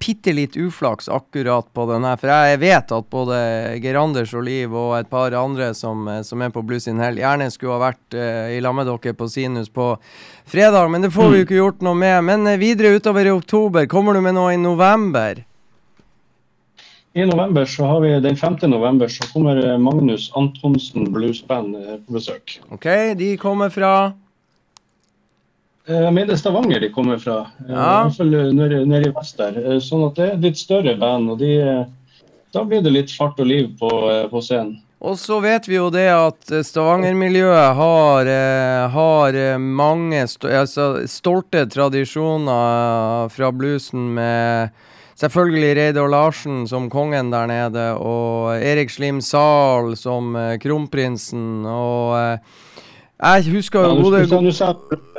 [0.00, 3.36] bitte litt uflaks akkurat på den her, for jeg vet at både
[3.84, 7.20] Geir Anders og Liv og et par andre som, som er på Blues in Hell,
[7.20, 9.92] gjerne skulle ha vært eh, i lag med dere på Sinus på
[10.48, 12.18] fredag, men det får vi jo ikke gjort noe med.
[12.24, 15.44] Men eh, videre utover i oktober, kommer du med noe i november?
[17.14, 18.56] I november så har vi, Den 5.
[18.72, 22.60] november så kommer eh, Magnus Antonsen Bluesband eh, på besøk.
[22.72, 22.88] OK,
[23.20, 24.14] de kommer fra
[25.86, 27.46] Eh, Jeg mener Stavanger de kommer fra.
[27.68, 28.08] eh, Ja.
[28.52, 29.56] Nede, nede i vest der.
[29.58, 31.30] Eh, Sånn at det er litt større band.
[31.30, 31.86] og de,
[32.52, 33.90] Da blir det litt fart og liv på,
[34.30, 34.78] på scenen.
[35.02, 38.24] Og så vet vi jo det at Stavanger-miljøet har,
[38.88, 44.70] har mange altså, stolte tradisjoner fra bluesen med
[45.18, 52.38] selvfølgelig Reidar Larsen som kongen der nede, og Erik Slim Zahl som kronprinsen, og
[53.20, 55.13] Jeg husker Ja, jo du-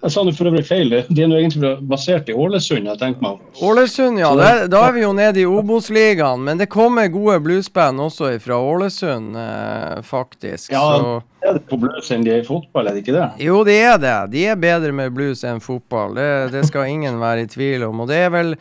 [0.00, 0.92] Jeg sa det for øvrig feil.
[1.12, 2.86] De er nå egentlig basert i Ålesund.
[2.88, 3.40] jeg tenker meg.
[3.60, 4.30] Ålesund, ja.
[4.38, 6.40] Der, da er vi jo nede i Obos-ligaen.
[6.46, 10.72] Men det kommer gode bluesband også fra Ålesund, eh, faktisk.
[10.72, 13.28] Ja, så Er det på blues enn de er i fotball, er det ikke det?
[13.44, 14.16] Jo, det er det.
[14.32, 16.16] De er bedre med blues enn fotball.
[16.16, 18.00] Det, det skal ingen være i tvil om.
[18.00, 18.54] Og det er vel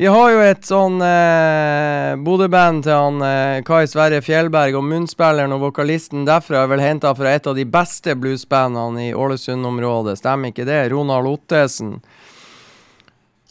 [0.00, 5.52] Vi har jo et sånn eh, Bodø-band til han eh, Kai Sverre Fjellberg, og munnspilleren
[5.52, 10.14] og vokalisten derfra er vel henta fra et av de beste bluesbandene i Ålesund-området.
[10.22, 10.78] Stemmer ikke det?
[10.94, 11.98] Ronald Ottesen.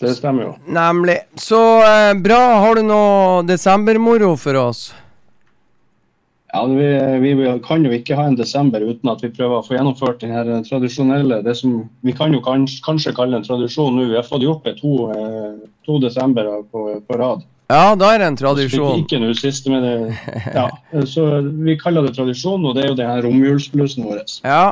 [0.02, 0.56] Det stemmer jo.
[0.74, 1.20] Nemlig.
[1.38, 2.42] Så eh, bra.
[2.66, 4.88] Har du noe desembermoro for oss?
[6.50, 9.76] Ja, vi, vi, kan jo ikke ha en desember uten at vi prøver å få
[9.76, 14.08] gjennomført den her tradisjonelle det som Vi kan jo kanskje, kanskje kalle en tradisjon nå.
[14.10, 17.46] Vi har fått gjort det to, eh, to desemberer på, på rad.
[17.70, 19.04] Ja, da er det en tradisjon.
[19.04, 19.96] Ikke nå siste, men det,
[20.58, 20.66] ja.
[21.06, 21.28] Så
[21.62, 24.24] vi kaller det tradisjon, og det er jo den her romjulsbluesen vår.
[24.42, 24.64] Ja.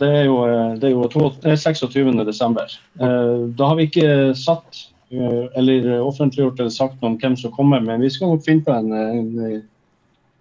[0.00, 2.24] Det er jo, eh, det er jo to, det er 26.
[2.24, 2.78] desember.
[2.96, 7.52] Eh, Da har vi ikke satt eh, eller offentliggjort eller sagt noe om hvem som
[7.52, 9.66] kommer, men vi skal nok finne på en, en,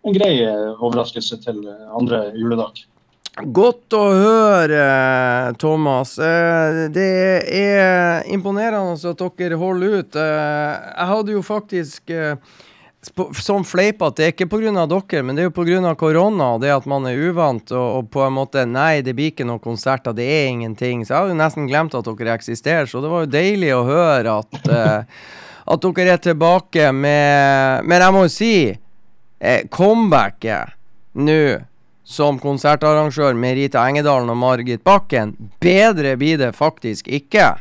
[0.07, 2.85] en grei eh, overraskelse til eh, andre juledag.
[3.53, 4.85] Godt å høre,
[5.61, 6.15] Thomas.
[6.17, 7.09] Eh, Det
[7.53, 10.17] er imponerende at dere holder ut.
[10.17, 12.15] Jeg hadde jo faktisk
[13.37, 14.85] som fleipete, det er ikke pga.
[14.89, 15.93] dere, men det er jo pga.
[15.95, 19.31] korona og det at man er uvant og, og på en måte Nei, det blir
[19.31, 21.05] ikke noen konserter, det er ingenting.
[21.05, 23.85] Så jeg hadde jo nesten glemt at dere eksisterer, så det var jo deilig å
[23.85, 24.67] høre at,
[25.67, 28.53] at dere er tilbake med Men jeg må jo si,
[29.39, 30.75] eh, comebacket
[31.17, 31.41] nå
[32.07, 35.33] som konsertarrangør med Rita Engedalen og Margit Bakken.
[35.59, 37.57] Bedre blir det faktisk ikke.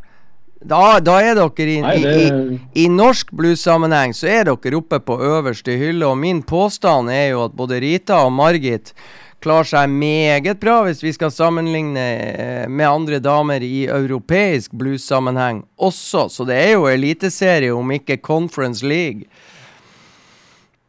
[0.62, 5.00] Da, da er dere i, Nei, det i, i norsk bluessammenheng så er dere oppe
[5.02, 8.94] på øverste hylle, og min påstand er jo at både Rita og Margit
[9.42, 15.64] klarer seg meget bra hvis vi skal sammenligne eh, med andre damer i europeisk bluessammenheng
[15.76, 16.28] også.
[16.32, 19.26] Så det er jo eliteserie, om ikke Conference League.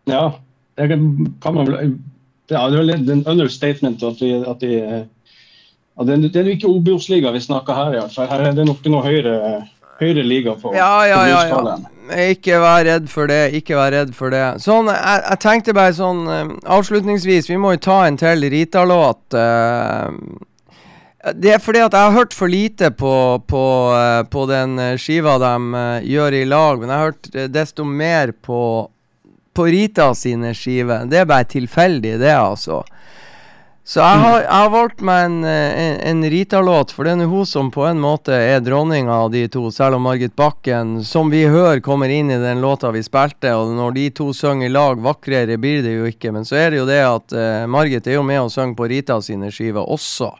[0.07, 0.38] Ja,
[0.77, 0.87] det
[1.41, 1.97] kan man vel
[2.47, 4.69] Ja, det er vel en understatement at vi, at de
[5.97, 8.29] ja, det, det er ikke Obos-liga vi snakker her, i hvert fall.
[8.29, 9.33] Her er det nok noe høyere,
[9.99, 11.77] høyere liga på, Ja, ja, ja, ja.
[12.29, 13.49] Ikke vær redd for det.
[13.57, 14.43] Ikke vær redd for det.
[14.63, 19.35] Sånn, jeg, jeg tenkte bare sånn eh, Avslutningsvis, vi må jo ta en til Rita-låt.
[19.35, 21.33] eh.
[21.35, 23.13] det er fordi at jeg har hørt for lite på,
[23.49, 23.63] på,
[23.97, 25.83] eh, på den skiva de
[26.13, 28.61] gjør i lag, men jeg har hørt desto mer på,
[29.57, 31.07] på Rita sine skiver.
[31.09, 32.84] Det er bare tilfeldig, det, altså.
[33.88, 37.69] Så jeg har, jeg har valgt meg en, en Rita-låt, for det er hun som
[37.71, 41.79] på en måte er dronninga av de to, selv om Margit Bakken, som vi hører,
[41.85, 45.55] kommer inn i den låta vi spilte, og når de to synger i lag, vakrere
[45.55, 46.34] blir det jo ikke.
[46.35, 48.89] Men så er det jo det at uh, Margit er jo med og synger på
[48.91, 50.34] Rita sine skiver også.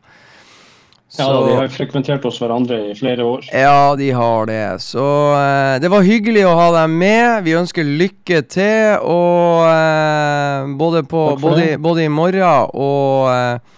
[1.16, 3.46] Ja, de har frekventert oss hverandre i flere år.
[3.56, 4.82] Ja, de har det.
[4.84, 5.06] Så
[5.40, 7.46] eh, det var hyggelig å ha deg med.
[7.46, 9.00] Vi ønsker lykke til.
[9.08, 13.76] Og eh, både, på, både, både i morgen og eh,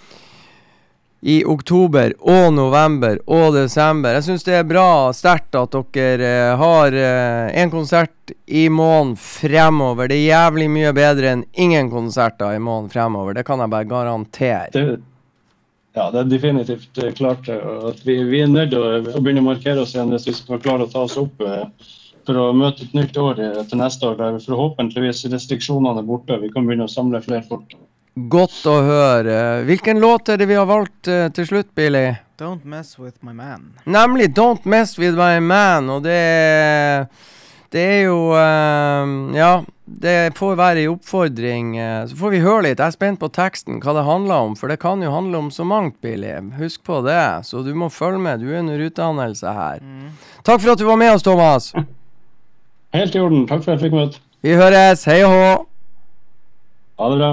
[1.29, 4.17] i oktober og november og desember.
[4.17, 6.97] Jeg syns det er bra sterkt at dere eh, har
[7.53, 10.09] én konsert i måneden fremover.
[10.09, 13.37] Det er jævlig mye bedre enn ingen konserter i måneden fremover.
[13.37, 14.73] Det kan jeg bare garantere.
[14.73, 14.87] Det,
[15.97, 19.41] ja, det er definitivt eh, klart eh, at vi, vi er nødt til å, begynne
[19.41, 21.65] å markere oss igjen hvis vi skal klare å ta oss opp eh,
[22.27, 26.37] for å møte et nytt år til neste år, der forhåpentligvis restriksjonene er borte.
[26.43, 27.73] Vi kan begynne å samle flere folk.
[28.29, 29.37] Godt å høre.
[29.65, 32.11] Hvilken låt er det vi har valgt til slutt, Billy?
[32.37, 33.73] Don't mess with my man.
[33.83, 37.07] Nemlig 'Don't Mess With My Man', og det
[37.71, 39.63] Det er jo eh, Ja,
[40.01, 41.77] det får være en oppfordring.
[41.77, 42.77] eh, så får vi høre litt.
[42.79, 45.49] Jeg er spent på teksten, hva det handler om, for det kan jo handle om
[45.51, 46.35] så mangt, Billy.
[46.59, 47.45] Husk på det.
[47.45, 48.39] Så du må følge med.
[48.39, 49.79] Du er under utdannelse her.
[50.43, 51.73] Takk for at du var med oss, Thomas.
[52.93, 53.47] Helt i orden.
[53.47, 54.19] Takk for at jeg fikk møte.
[54.41, 55.03] Vi høres.
[55.05, 55.65] Hei og hå.
[56.99, 57.31] Ha det bra.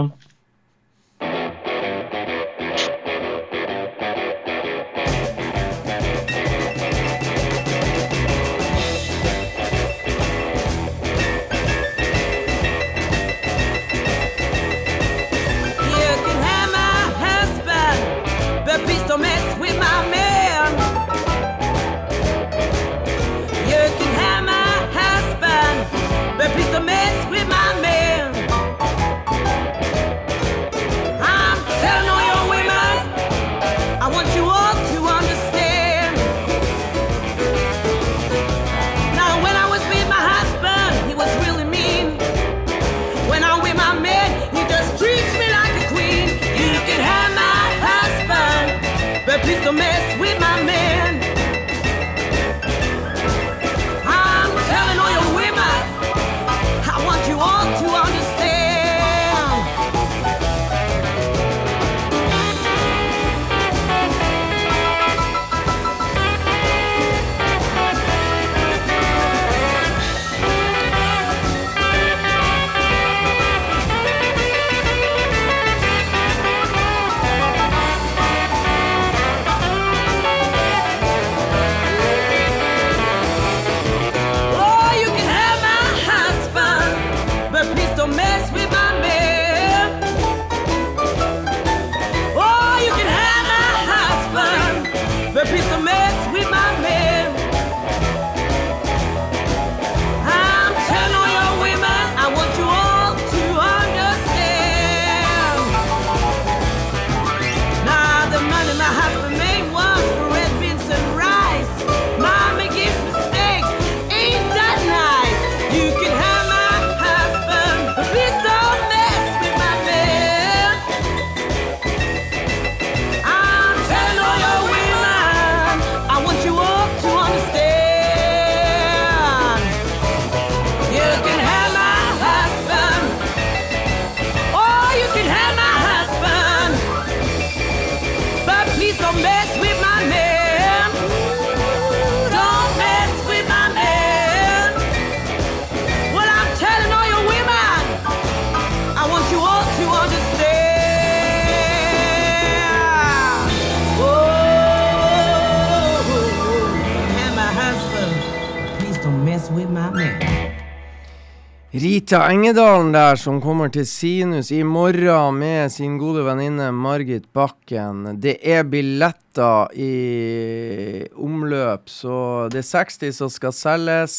[162.07, 168.21] Rita Engedalen der, som kommer til Sinus i morgen med sin gode venninne Margit Bakken.
[168.23, 174.17] Det er billetter i omløp, så det er 60 som skal selges.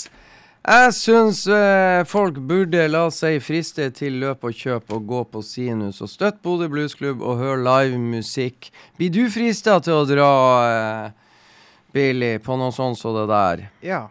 [0.68, 5.48] Jeg syns eh, folk burde la seg friste til løp og kjøp og gå på
[5.56, 8.68] Sinus og støtte Bodø Bluesklubb og høre live musikk.
[9.00, 10.32] Blir du frista til å dra,
[10.68, 11.44] eh,
[11.96, 13.70] Billy, på noe sånt som det der?
[13.80, 14.10] Ja,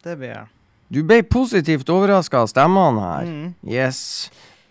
[0.00, 0.54] det blir jeg.
[0.88, 3.28] Du ble positivt overraska av stemmene her.
[3.28, 3.50] Mm.
[3.68, 4.00] Yes.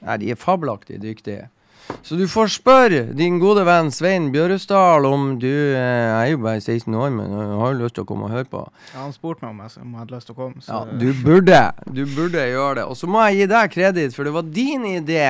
[0.01, 1.47] Nei, de er fabelaktig dyktige.
[2.03, 6.59] Så du får spørre din gode venn Svein Bjørresdal om du eh, er jo bare
[6.59, 8.63] 16 år, men jeg har jo lyst til å komme og høre på.
[8.91, 10.63] Ja, han spurte meg om jeg, om jeg hadde lyst til å komme.
[10.65, 11.61] Så Ja, du burde.
[11.87, 12.87] Du burde gjøre det.
[12.91, 15.23] Og så må jeg gi deg kreditt, for det var din idé.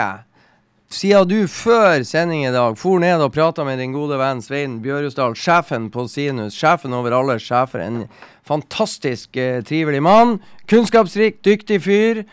[0.88, 4.78] Siden du før sending i dag for ned og prata med din gode venn Svein
[4.80, 8.06] Bjørusdal, sjefen på Sinus, sjefen over alle sjefer, en
[8.48, 10.38] fantastisk eh, trivelig mann.
[10.72, 12.24] Kunnskapsrik, dyktig fyr.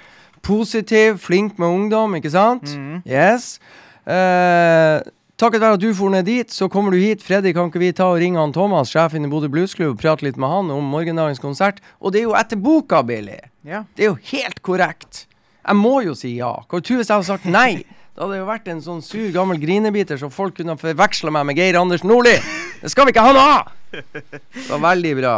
[0.47, 2.77] Positiv, flink med ungdom, ikke sant?
[2.79, 3.03] Mm.
[3.09, 3.57] Yes.
[4.07, 5.03] Eh,
[5.41, 7.27] takket være at du for ned dit, så kommer du hit.
[7.27, 10.29] Freddy, kan ikke vi ta og ringe han Thomas, sjefen i Bodø Bluesklubb, og prate
[10.29, 11.83] litt med han om morgendagens konsert?
[11.99, 13.41] Og det er jo etter boka, Billy.
[13.67, 13.83] Ja.
[13.99, 15.25] Det er jo helt korrekt.
[15.65, 16.55] Jeg må jo si ja.
[16.69, 17.83] Hva tror du hvis jeg hadde sagt nei?
[18.15, 21.59] Da hadde jo vært en sånn sur, gammel grinebiter som folk kunne forveksla meg med
[21.59, 22.37] Geir Anders Nordli.
[22.83, 23.73] Det skal vi ikke ha noe av!
[23.95, 25.35] Det var veldig bra.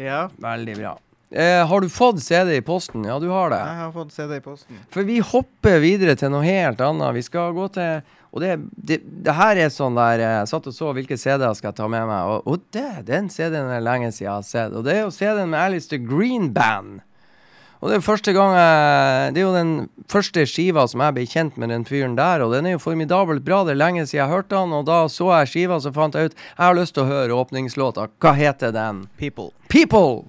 [0.00, 0.22] ja.
[0.40, 0.94] Veldig bra.
[1.28, 3.02] Eh, har du fått CD i posten?
[3.04, 3.58] Ja, du har det.
[3.60, 4.78] Jeg har fått CD i posten.
[4.94, 7.12] For vi hopper videre til noe helt annet.
[7.18, 7.98] Vi skal gå til
[8.32, 11.52] Og det, det, det her er sånn der eh, Jeg satt og så hvilke CD-er
[11.56, 12.32] skal jeg ta med meg.
[12.32, 14.72] Og, og det, den CD-en er lenge siden jeg har sett.
[14.76, 17.02] Og det er jo CD-en med Alistair Green Band.
[17.78, 19.74] Og det er første gang jeg, Det er jo den
[20.10, 23.44] første skiva som jeg ble kjent med den fyren der, og den er jo formidabelt
[23.46, 23.62] bra.
[23.64, 26.32] Det er lenge siden jeg hørte han, og da så jeg skiva, så fant jeg
[26.32, 28.08] ut Jeg har lyst til å høre åpningslåta.
[28.18, 29.06] Hva heter den?
[29.20, 29.52] People.
[29.68, 30.26] People!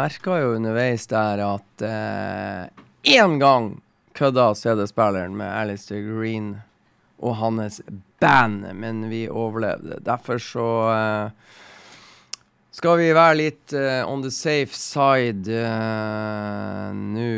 [0.00, 1.84] Merka jo underveis der at
[3.04, 3.70] én gang
[4.16, 6.54] kødda CD-spilleren med Alistair Green
[7.20, 7.80] og hans
[8.20, 10.00] band, men vi overlevde.
[10.04, 11.56] Derfor så eh,
[12.70, 17.32] skal vi være litt uh, on the safe side uh, nå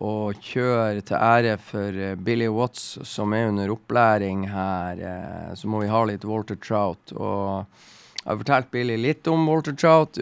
[0.00, 4.98] og kjøre til ære for uh, Billy Watts, som er under opplæring her.
[4.98, 7.12] eh, så må vi ha litt Walter Trout.
[7.14, 7.66] Og
[8.24, 10.18] jeg har fortalt Billy litt om Walter Trout.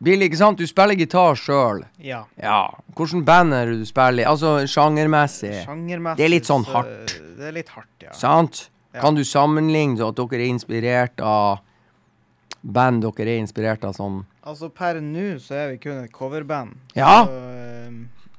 [0.00, 0.58] Billy, ikke sant?
[0.58, 1.84] Du spiller gitar sjøl.
[1.98, 2.24] Ja.
[2.40, 2.68] Ja.
[2.94, 4.26] Hvilket band er det du spiller i?
[4.30, 5.64] Altså sjangermessig.
[5.66, 7.16] Sjangermessig Det er litt sånn så- hardt.
[7.38, 8.12] Det er litt hardt, ja.
[8.12, 8.68] Sant?
[8.94, 9.00] Ja.
[9.00, 11.58] Kan du sammenligne at dere er inspirert av
[12.62, 16.74] band dere er inspirert av sånn Altså, per nå så er vi kun et coverband.
[16.96, 17.26] Ja.
[17.26, 17.90] Så, eh,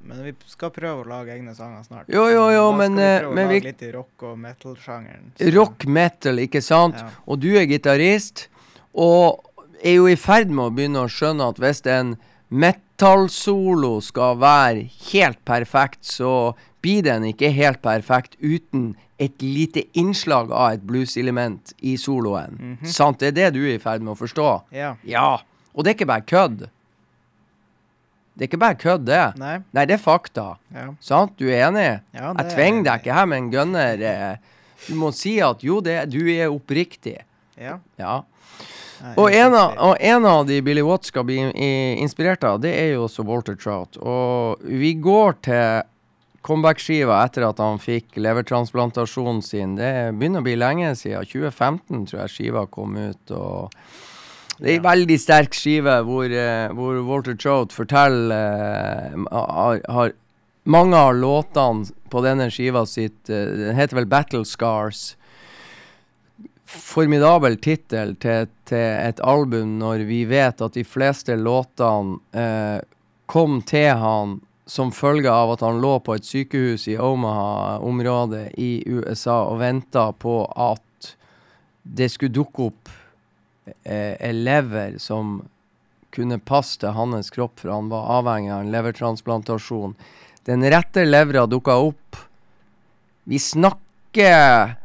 [0.01, 2.05] men vi skal prøve å lage egne sanger snart.
[2.09, 4.23] Jo, jo, jo, da men, skal vi prøve prøve å lage vi- litt i rock-
[4.23, 5.53] og metal-sjangeren.
[5.55, 6.95] rock metal, ikke sant?
[6.97, 7.09] Ja.
[7.27, 8.47] Og du er gitarist,
[8.95, 9.45] og
[9.83, 12.15] er jo i ferd med å begynne å skjønne at hvis en
[12.49, 16.53] metal-solo skal være helt perfekt, så
[16.83, 22.55] blir den ikke helt perfekt uten et lite innslag av et blues-element i soloen.
[22.59, 22.87] Mhm.
[22.87, 23.19] Sant?
[23.19, 24.49] Det er det du er i ferd med å forstå?
[24.71, 24.95] Ja.
[25.03, 25.39] Ja.
[25.75, 26.69] Og det er ikke bare kødd.
[28.39, 29.23] Det er ikke bare kødd, det.
[29.37, 29.57] Nei.
[29.75, 30.57] Nei, det er fakta.
[30.73, 30.85] Ja.
[31.03, 31.33] Sant?
[31.37, 32.01] Du er enig?
[32.15, 34.01] Ja, Jeg det er tvinger deg ikke her med en gunner.
[34.01, 34.37] eh.
[34.87, 37.17] Du må si at jo, det, du er oppriktig.
[37.59, 37.79] Ja.
[37.99, 38.21] Ja.
[39.15, 41.37] Og en, av, og en av de Billy Watts skal bli
[42.01, 43.99] inspirert av, det er jo også Walter Trout.
[44.01, 45.87] Og vi går til
[46.45, 49.75] comeback-skiva etter at han fikk levertransplantasjonen sin.
[49.79, 51.27] Det begynner å bli lenge siden.
[51.27, 53.35] 2015 tror jeg skiva kom ut.
[53.35, 53.75] og
[54.59, 60.17] det er en veldig sterk skive hvor, eh, hvor Walter Trout forteller eh, har, har
[60.69, 65.13] Mange av låtene på denne skiva sitt eh, Den heter vel Battle Scars
[66.69, 72.77] formidabel tittel til, til et album når vi vet at de fleste låtene eh,
[73.29, 74.37] kom til han
[74.69, 80.11] som følge av at han lå på et sykehus i Omaha-området i USA og venta
[80.13, 81.13] på at
[81.81, 82.91] det skulle dukke opp
[83.83, 85.39] eh, lever som
[86.13, 89.95] kunne passe til hans kropp, for han var avhengig av en levertransplantasjon.
[90.45, 92.17] Den rette levra dukka opp.
[93.29, 94.75] Vi snakker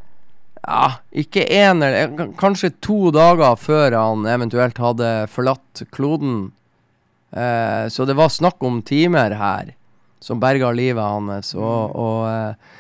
[0.67, 6.53] ja, ikke én eller kanskje to dager før han eventuelt hadde forlatt kloden.
[7.35, 9.75] Eh, så det var snakk om timer her
[10.25, 11.53] som berga livet hans.
[11.59, 12.73] Og, og eh,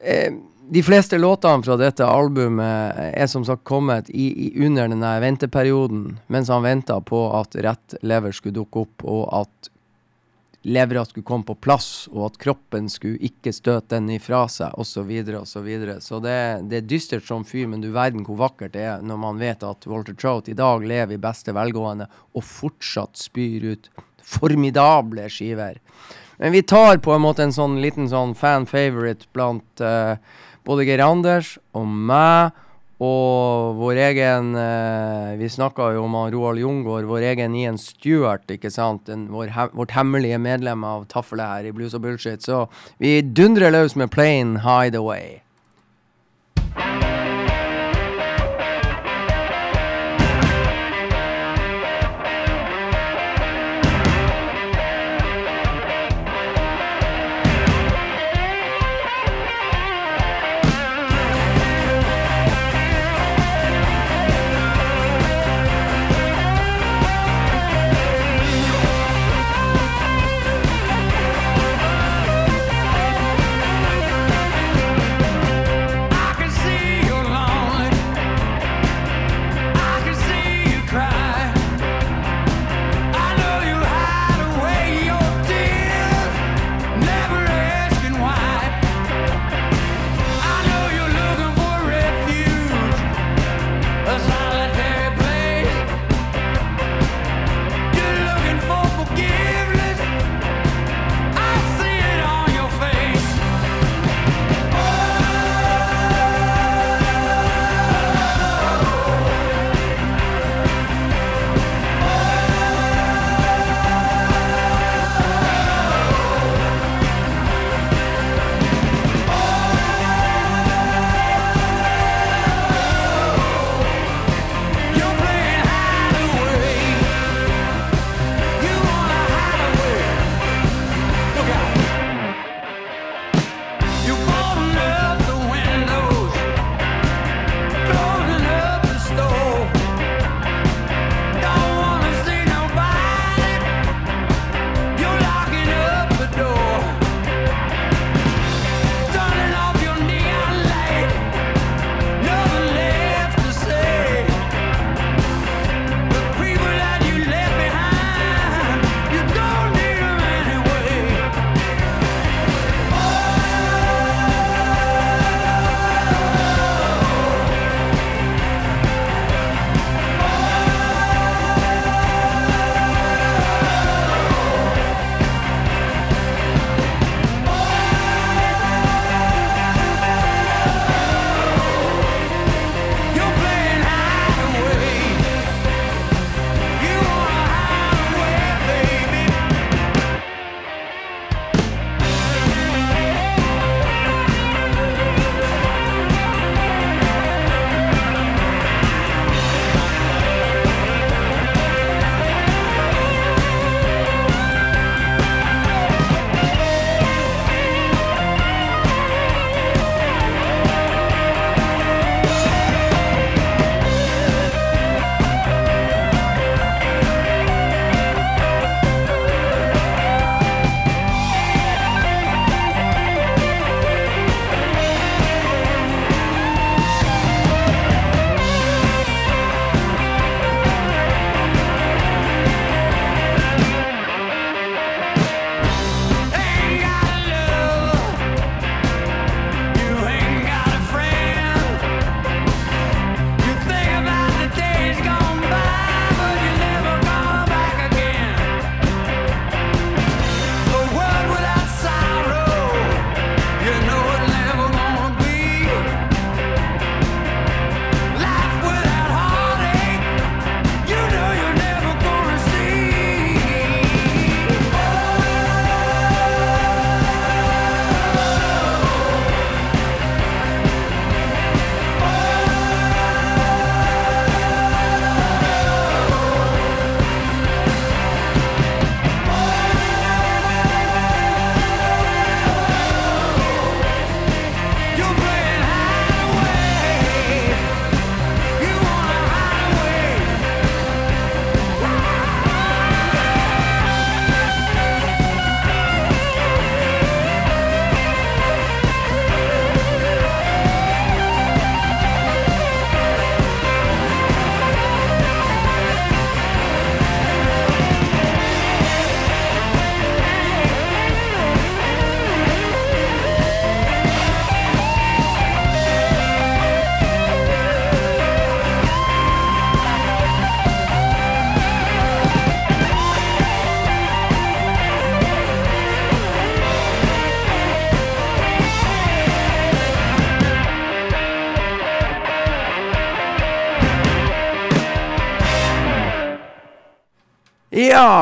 [0.00, 0.32] eh,
[0.72, 6.06] de fleste låtene fra dette albumet er som sagt kommet i, i under denne venteperioden,
[6.32, 9.72] mens han venta på at rett lever skulle dukke opp, og at
[10.62, 14.92] levra skulle komme på plass, og at kroppen skulle ikke støte den ifra seg, osv.,
[14.92, 16.00] Så, videre, og så, videre.
[16.00, 19.18] så det, det er dystert som fy, men du verden hvor vakkert det er når
[19.18, 23.90] man vet at Walter Trout i dag lever i beste velgående og fortsatt spyr ut
[24.22, 25.80] formidable skiver.
[26.38, 30.16] Men vi tar på en måte en sånn liten sånn fan favorite blant uh,
[30.66, 32.54] både Geir Anders og meg
[33.02, 38.70] og vår egen eh, Vi snakka jo om Roald Jungård, vår egen Ian Stewart, ikke
[38.70, 39.08] sant?
[39.10, 42.44] En, vår, he- vårt hemmelige medlem av taffelet her i Blues og Bullshit.
[42.46, 42.66] Så
[43.02, 45.40] vi dundrer løs med Plain Hideaway.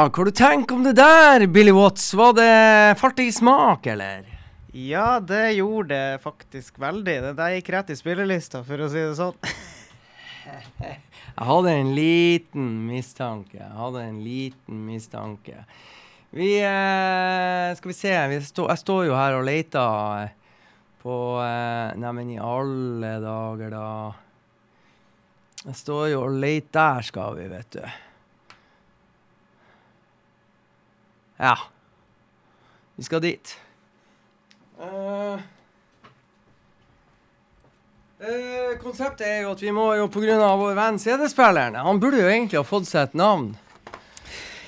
[0.08, 2.14] Hva du tenker om det der, Billy Watts?
[2.16, 2.52] Var det
[3.00, 4.24] falt i smak, eller?
[4.72, 7.16] Ja, det gjorde det faktisk veldig.
[7.26, 9.36] Det der gikk rett i spillelista, for å si det sånn.
[11.40, 13.58] Jeg hadde en liten mistanke.
[13.60, 15.62] Jeg hadde en liten mistanke.
[16.36, 18.12] Vi eh, Skal vi se.
[18.32, 20.34] Vi stå, jeg står jo her og leter eh,
[21.00, 23.86] på eh, Neimen, i alle dager, da.
[25.64, 27.82] Jeg står jo og leter Der skal vi, vet du.
[31.40, 31.56] Ja.
[32.96, 33.54] Vi skal dit.
[34.80, 35.40] Uh,
[38.20, 40.36] uh, konseptet er jo at vi må jo pga.
[40.36, 43.54] vår venn CD-spilleren Han burde jo egentlig ha fått seg et navn.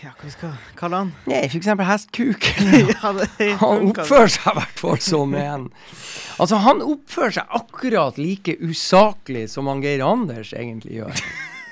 [0.02, 1.12] Ja, hva vi skal kalle han?
[1.30, 2.48] Nei, for eksempel Hestkuk.
[2.96, 3.12] ja,
[3.60, 5.68] Han oppfører seg i hvert fall som en
[6.40, 11.22] Altså, han oppfører seg akkurat like usaklig som han Geir Anders egentlig gjør.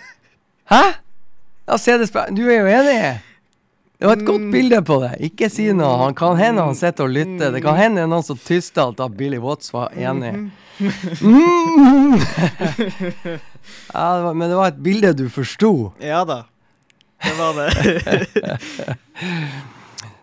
[0.72, 0.85] Hæ?
[1.64, 3.30] Ja, CD-spilleren Du er jo enig?
[4.01, 5.10] Det var et godt bilde på det.
[5.28, 5.98] Ikke si noe.
[6.01, 7.51] Han kan hende han sitter og lytter.
[7.52, 10.32] Det kan hende noen som tyster at da Billy Watts var enig.
[10.40, 12.14] Mm.
[13.93, 15.93] ja, det var, men det var et bilde du forsto.
[16.01, 16.39] Ja da.
[17.20, 17.68] Det var det.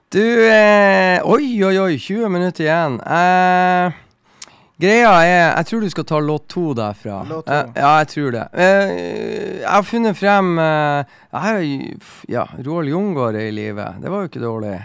[0.08, 1.98] Du eh, Oi, oi, oi.
[2.00, 2.94] 20 minutter igjen.
[3.04, 3.98] Eh,
[4.82, 7.22] greia er Jeg tror du skal ta låt to derfra.
[7.30, 7.54] Låt to.
[7.54, 8.46] Eh, ja, jeg tror det.
[8.54, 8.94] Eh,
[9.62, 11.62] jeg har funnet frem eh, Jeg har
[12.30, 13.88] Ja, Roald Jungård i live.
[14.02, 14.76] Det var jo ikke dårlig.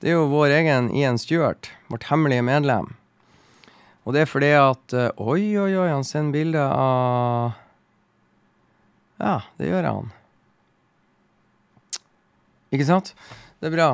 [0.00, 1.70] Det er jo vår egen Ian Stewart.
[1.90, 2.92] Vårt hemmelige medlem.
[4.06, 7.56] Og det er fordi at eh, Oi, oi, oi, han sender bilde av
[9.18, 10.12] Ja, det gjør han.
[12.72, 13.14] Ikke sant?
[13.58, 13.88] Det er bra.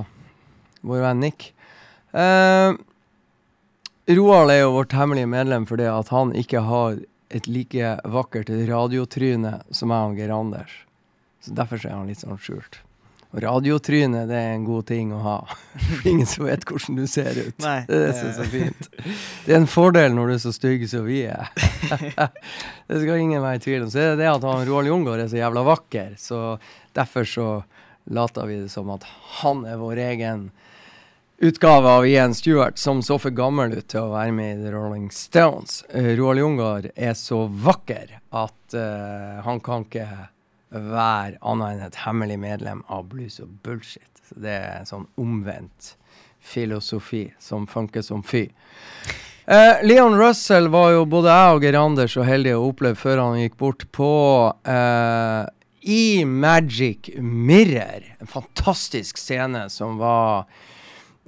[0.85, 1.53] Vår venn Nick.
[2.15, 2.75] Eh,
[4.06, 6.98] Roald er jo vårt hemmelige medlem fordi at han ikke har
[7.35, 10.74] et like vakkert radiotryne som jeg og Geir Anders.
[11.40, 12.82] Så Derfor er han litt sånn skjult.
[13.35, 15.39] Og radiotryne det er en god ting å ha.
[16.10, 17.56] Ingen som vet hvordan du ser ut.
[17.64, 18.90] Nei, det er er så fint.
[19.47, 21.48] Det er en fordel når du er så stygg som vi er.
[22.93, 23.90] det skal ingen være i tvil om.
[23.90, 26.43] Så er det det at han Roald Jungård er så jævla vakker, så
[26.94, 27.48] derfor så
[28.05, 29.09] later vi det som at
[29.40, 30.47] han er vår egen
[31.39, 34.74] utgave av Ian Stewart, som så for gammel ut til å være med i The
[34.74, 35.82] Rolling Stones.
[35.94, 40.09] Uh, Roald Jungård er så vakker at uh, han kan ikke
[40.74, 44.11] være annet enn et hemmelig medlem av Blues og Bullshit.
[44.24, 45.94] Så det er en sånn omvendt
[46.44, 48.47] filosofi som funker som fy.
[49.44, 53.20] Uh, Leon Russell var jo både jeg og Geir Anders så heldige å oppleve før
[53.20, 54.12] han gikk bort på
[54.48, 55.44] uh,
[55.85, 58.06] i Magic Mirror.
[58.24, 60.47] En fantastisk scene som var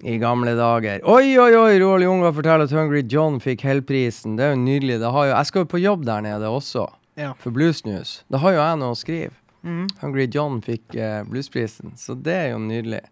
[0.03, 1.01] i gamle dager.
[1.09, 1.79] Oi, oi, oi!
[1.81, 4.37] Roald Junga forteller at Hungry John fikk Hellprisen.
[4.37, 5.01] Det er jo nydelig.
[5.01, 6.87] Det har jo, jeg skal jo på jobb der nede også,
[7.17, 7.33] Ja.
[7.39, 8.23] for Blues News.
[8.29, 9.33] Da har jo jeg noe å skrive.
[9.65, 9.87] Mm.
[10.03, 13.03] Hungry John fikk eh, bluesprisen, så det er jo nydelig.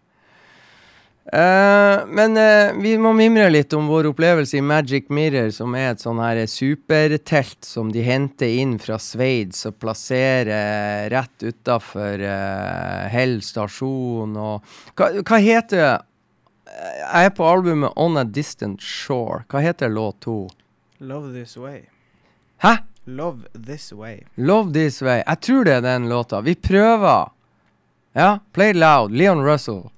[1.25, 5.95] Uh, men uh, vi må mimre litt om vår opplevelse i Magic Mirror, som er
[5.95, 13.09] et sånn her supertelt som de henter inn fra Sveits og plasserer rett utafor uh,
[13.09, 15.81] Hell stasjon og hva, hva heter
[16.75, 19.43] Jeg er på albumet On a Distant Shore.
[19.49, 20.47] Hva heter låt to?
[20.99, 21.85] Love This Way.
[22.63, 22.75] Hæ?
[23.05, 24.25] Love This Way.
[24.35, 25.23] Love This Way.
[25.27, 26.41] Jeg tror det er den låta.
[26.41, 27.31] Vi prøver.
[28.13, 29.11] Ja, play loud.
[29.11, 29.89] Leon Russell.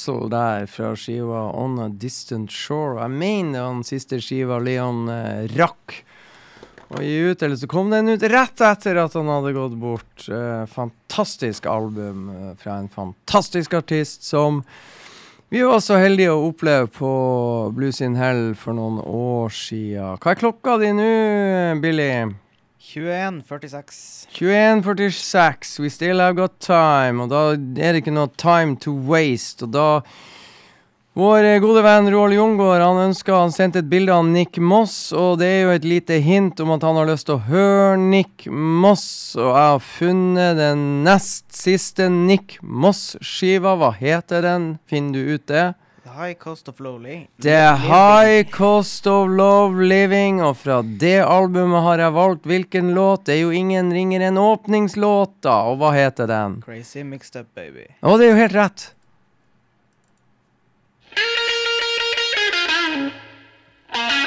[0.00, 3.02] Russell der fra skiva On a Distant Shore.
[3.02, 5.98] Jeg mener den siste skiva Leon eh, rakk
[6.90, 10.24] å gi ut, eller så kom den ut rett etter at han hadde gått bort.
[10.24, 14.62] Eh, fantastisk album eh, fra en fantastisk artist som
[15.50, 17.12] vi var så heldige å oppleve på
[17.76, 20.14] Blues in Hell for noen år sia.
[20.16, 21.10] Hva er klokka di nå,
[21.82, 22.12] Billy?
[22.80, 24.26] 21.46.
[24.32, 29.66] 21.46, we still have got time, og da er det ikke noe time to waste,
[29.66, 29.88] og da
[31.18, 35.40] Vår gode venn Roald Jungård han ønska Han sendte et bilde av Nick Moss, og
[35.42, 38.46] det er jo et lite hint om at han har lyst til å høre Nick
[38.46, 39.34] Moss.
[39.34, 43.74] Og jeg har funnet den nest siste Nick Moss-skiva.
[43.76, 44.70] Hva heter den?
[44.88, 45.66] Finner du ut det?
[46.10, 47.28] The High Cost of Lowly.
[47.38, 53.28] The High Cost of Love Living, og fra det albumet har jeg valgt hvilken låt.
[53.28, 55.54] Det er jo ingen ringer enn åpningslåt, da.
[55.70, 56.56] Og hva heter den?
[56.66, 57.86] Crazy Mixed Up Baby.
[58.02, 58.88] Å, det er jo helt rett.
[63.90, 64.19] Thank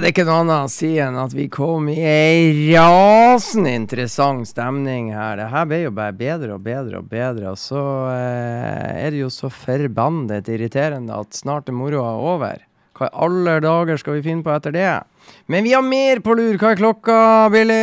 [0.00, 4.48] det er ikke noe annet å si enn at vi kom i ei rasende interessant
[4.48, 5.36] stemning her.
[5.36, 7.82] Det her ble jo bare bedre og bedre og bedre, og så
[8.14, 12.62] eh, er det jo så forbandet irriterende at snart er moroa over.
[12.96, 14.94] Hva i alle dager skal vi finne på etter det?
[15.52, 16.56] Men vi har mer på lur.
[16.56, 17.18] Hva er klokka,
[17.52, 17.82] Billy?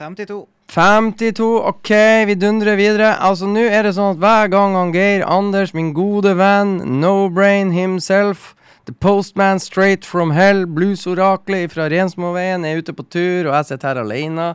[0.00, 0.42] 52.
[0.74, 1.92] 52, OK,
[2.28, 3.14] vi dundrer videre.
[3.16, 7.30] Altså, nå er det sånn at hver gang han Geir Anders, min gode venn, no
[7.32, 8.52] brain himself,
[8.86, 13.94] The Postman Straight From Hell, bluesoraklet fra Rensmoveien, er ute på tur, og jeg sitter
[13.94, 14.48] her alene.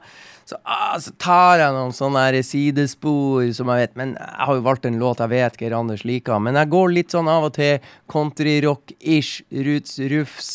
[0.45, 4.63] Så, ah, så tar jeg noen sånne sidespor som jeg vet Men jeg har jo
[4.65, 6.41] valgt en låt jeg vet Geir Anders liker.
[6.41, 10.53] Men jeg går litt sånn av og til countryrock-ish, roots, rufs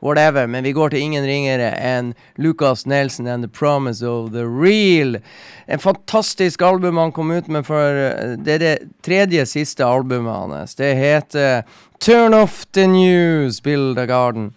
[0.00, 0.46] whatever.
[0.46, 5.18] Men vi går til ingen ringere enn Lucas Nelson and The Promise of the Real.
[5.66, 10.32] En fantastisk album han kom ut med for eh, Det er det tredje siste albumet
[10.32, 10.76] hans.
[10.80, 11.62] Det heter
[12.00, 14.54] Turn Off The News, Build a Garden.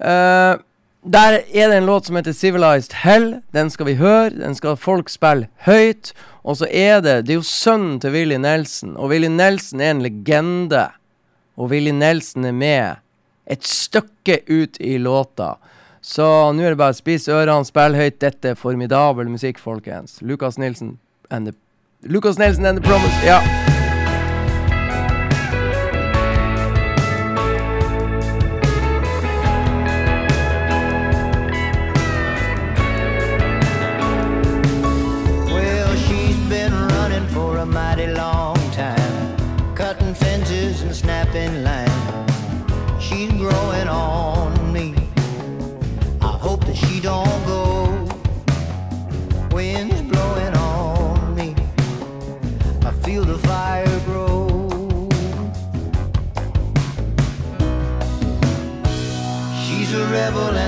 [0.00, 0.56] Uh,
[1.04, 3.40] der er det en låt som heter Civilized Hell.
[3.52, 4.30] Den skal vi høre.
[4.30, 6.12] Den skal folk spille høyt.
[6.42, 9.90] Og så er det Det er jo sønnen til Willy Nelson, og Willy Nelson er
[9.90, 10.88] en legende.
[11.56, 12.96] Og Willy Nelson er med
[13.46, 15.54] et stykke ut i låta.
[16.00, 18.20] Så nå er det bare å spise ørene, spille høyt.
[18.20, 20.22] Dette er formidabel musikk, folkens.
[20.22, 20.98] Lucas Nilsen
[21.30, 21.54] and the
[22.08, 23.26] Lucas Nelson and the Promise.
[23.26, 23.69] Ja.
[60.30, 60.59] devil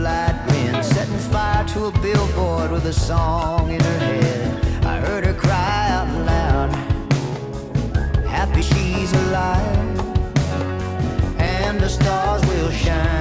[0.00, 4.84] twinkle-eyed grin setting fire to a billboard with a song in her head.
[4.84, 6.74] I heard her cry out loud,
[8.26, 10.00] happy she's alive,
[11.38, 13.19] and the stars will shine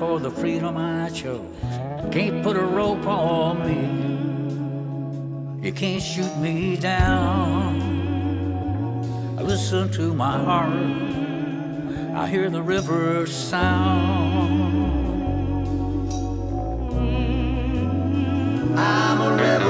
[0.00, 1.44] for the freedom I chose.
[2.10, 3.82] Can't put a rope on me.
[5.66, 7.76] You can't shoot me down.
[9.38, 10.72] I listen to my heart.
[12.16, 14.72] I hear the river sound.
[18.78, 19.69] I'm a rebel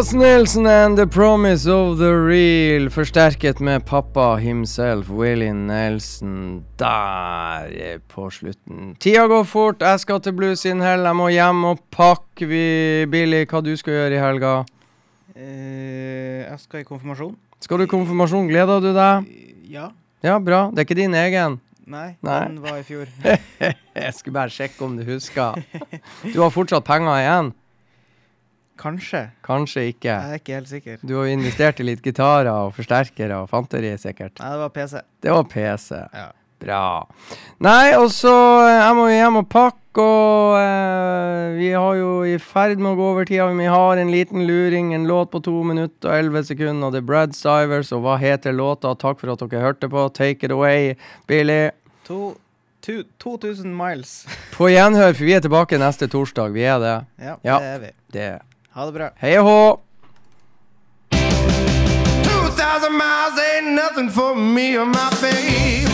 [0.00, 7.68] Lucas Nelson and The Promise of the Real, forsterket med pappa himself, Willie Nelson, der
[7.68, 8.94] eh, på slutten.
[8.96, 12.48] Tida går fort, jeg skal til Blues in Hell, jeg må hjem og pakke.
[12.48, 12.64] Vi,
[13.12, 14.54] Billy, hva du skal gjøre i helga?
[15.36, 17.36] Eh, jeg skal i konfirmasjon.
[17.60, 19.28] Skal du i konfirmasjon, gleder du deg?
[19.68, 19.90] Ja.
[20.24, 20.70] Ja, bra.
[20.72, 21.60] Det er ikke din egen?
[21.84, 22.40] Nei, Nei.
[22.48, 23.04] den var i fjor.
[24.00, 25.60] jeg skulle bare sjekke om du husker.
[26.24, 27.58] Du har fortsatt penger igjen?
[28.80, 29.22] Kanskje.
[29.44, 30.08] Kanskje ikke.
[30.14, 30.98] Jeg er ikke helt sikker.
[31.04, 34.38] Du har jo investert i litt gitarer og forsterkere og fanteri, sikkert.
[34.40, 35.02] Nei, det var PC.
[35.20, 35.90] Det var PC.
[36.16, 36.28] Ja.
[36.60, 36.80] Bra.
[37.64, 38.32] Nei, og så
[38.66, 42.98] eh, Jeg må hjem og pakke, og eh, vi har jo i ferd med å
[42.98, 43.46] gå over tida.
[43.56, 47.00] Vi har en liten luring, en låt på to minutter og elleve sekunder, og det
[47.00, 47.92] er Brad Stivers.
[47.96, 48.92] Og hva heter låta?
[49.00, 50.04] Takk for at dere hørte på.
[50.16, 50.92] Take it away,
[51.30, 51.70] Billy.
[52.10, 52.34] To,
[52.84, 54.18] to, 2000 miles.
[54.52, 56.52] På gjenhør, for vi er tilbake neste torsdag.
[56.56, 56.94] Vi er det.
[57.24, 57.58] Ja, Ja.
[57.58, 57.92] det er vi.
[58.18, 58.30] det.
[58.72, 59.10] Ha det bra.
[59.18, 59.80] Hei og hå!
[61.10, 65.89] 2,000 miles ain't nothing for me or my babe.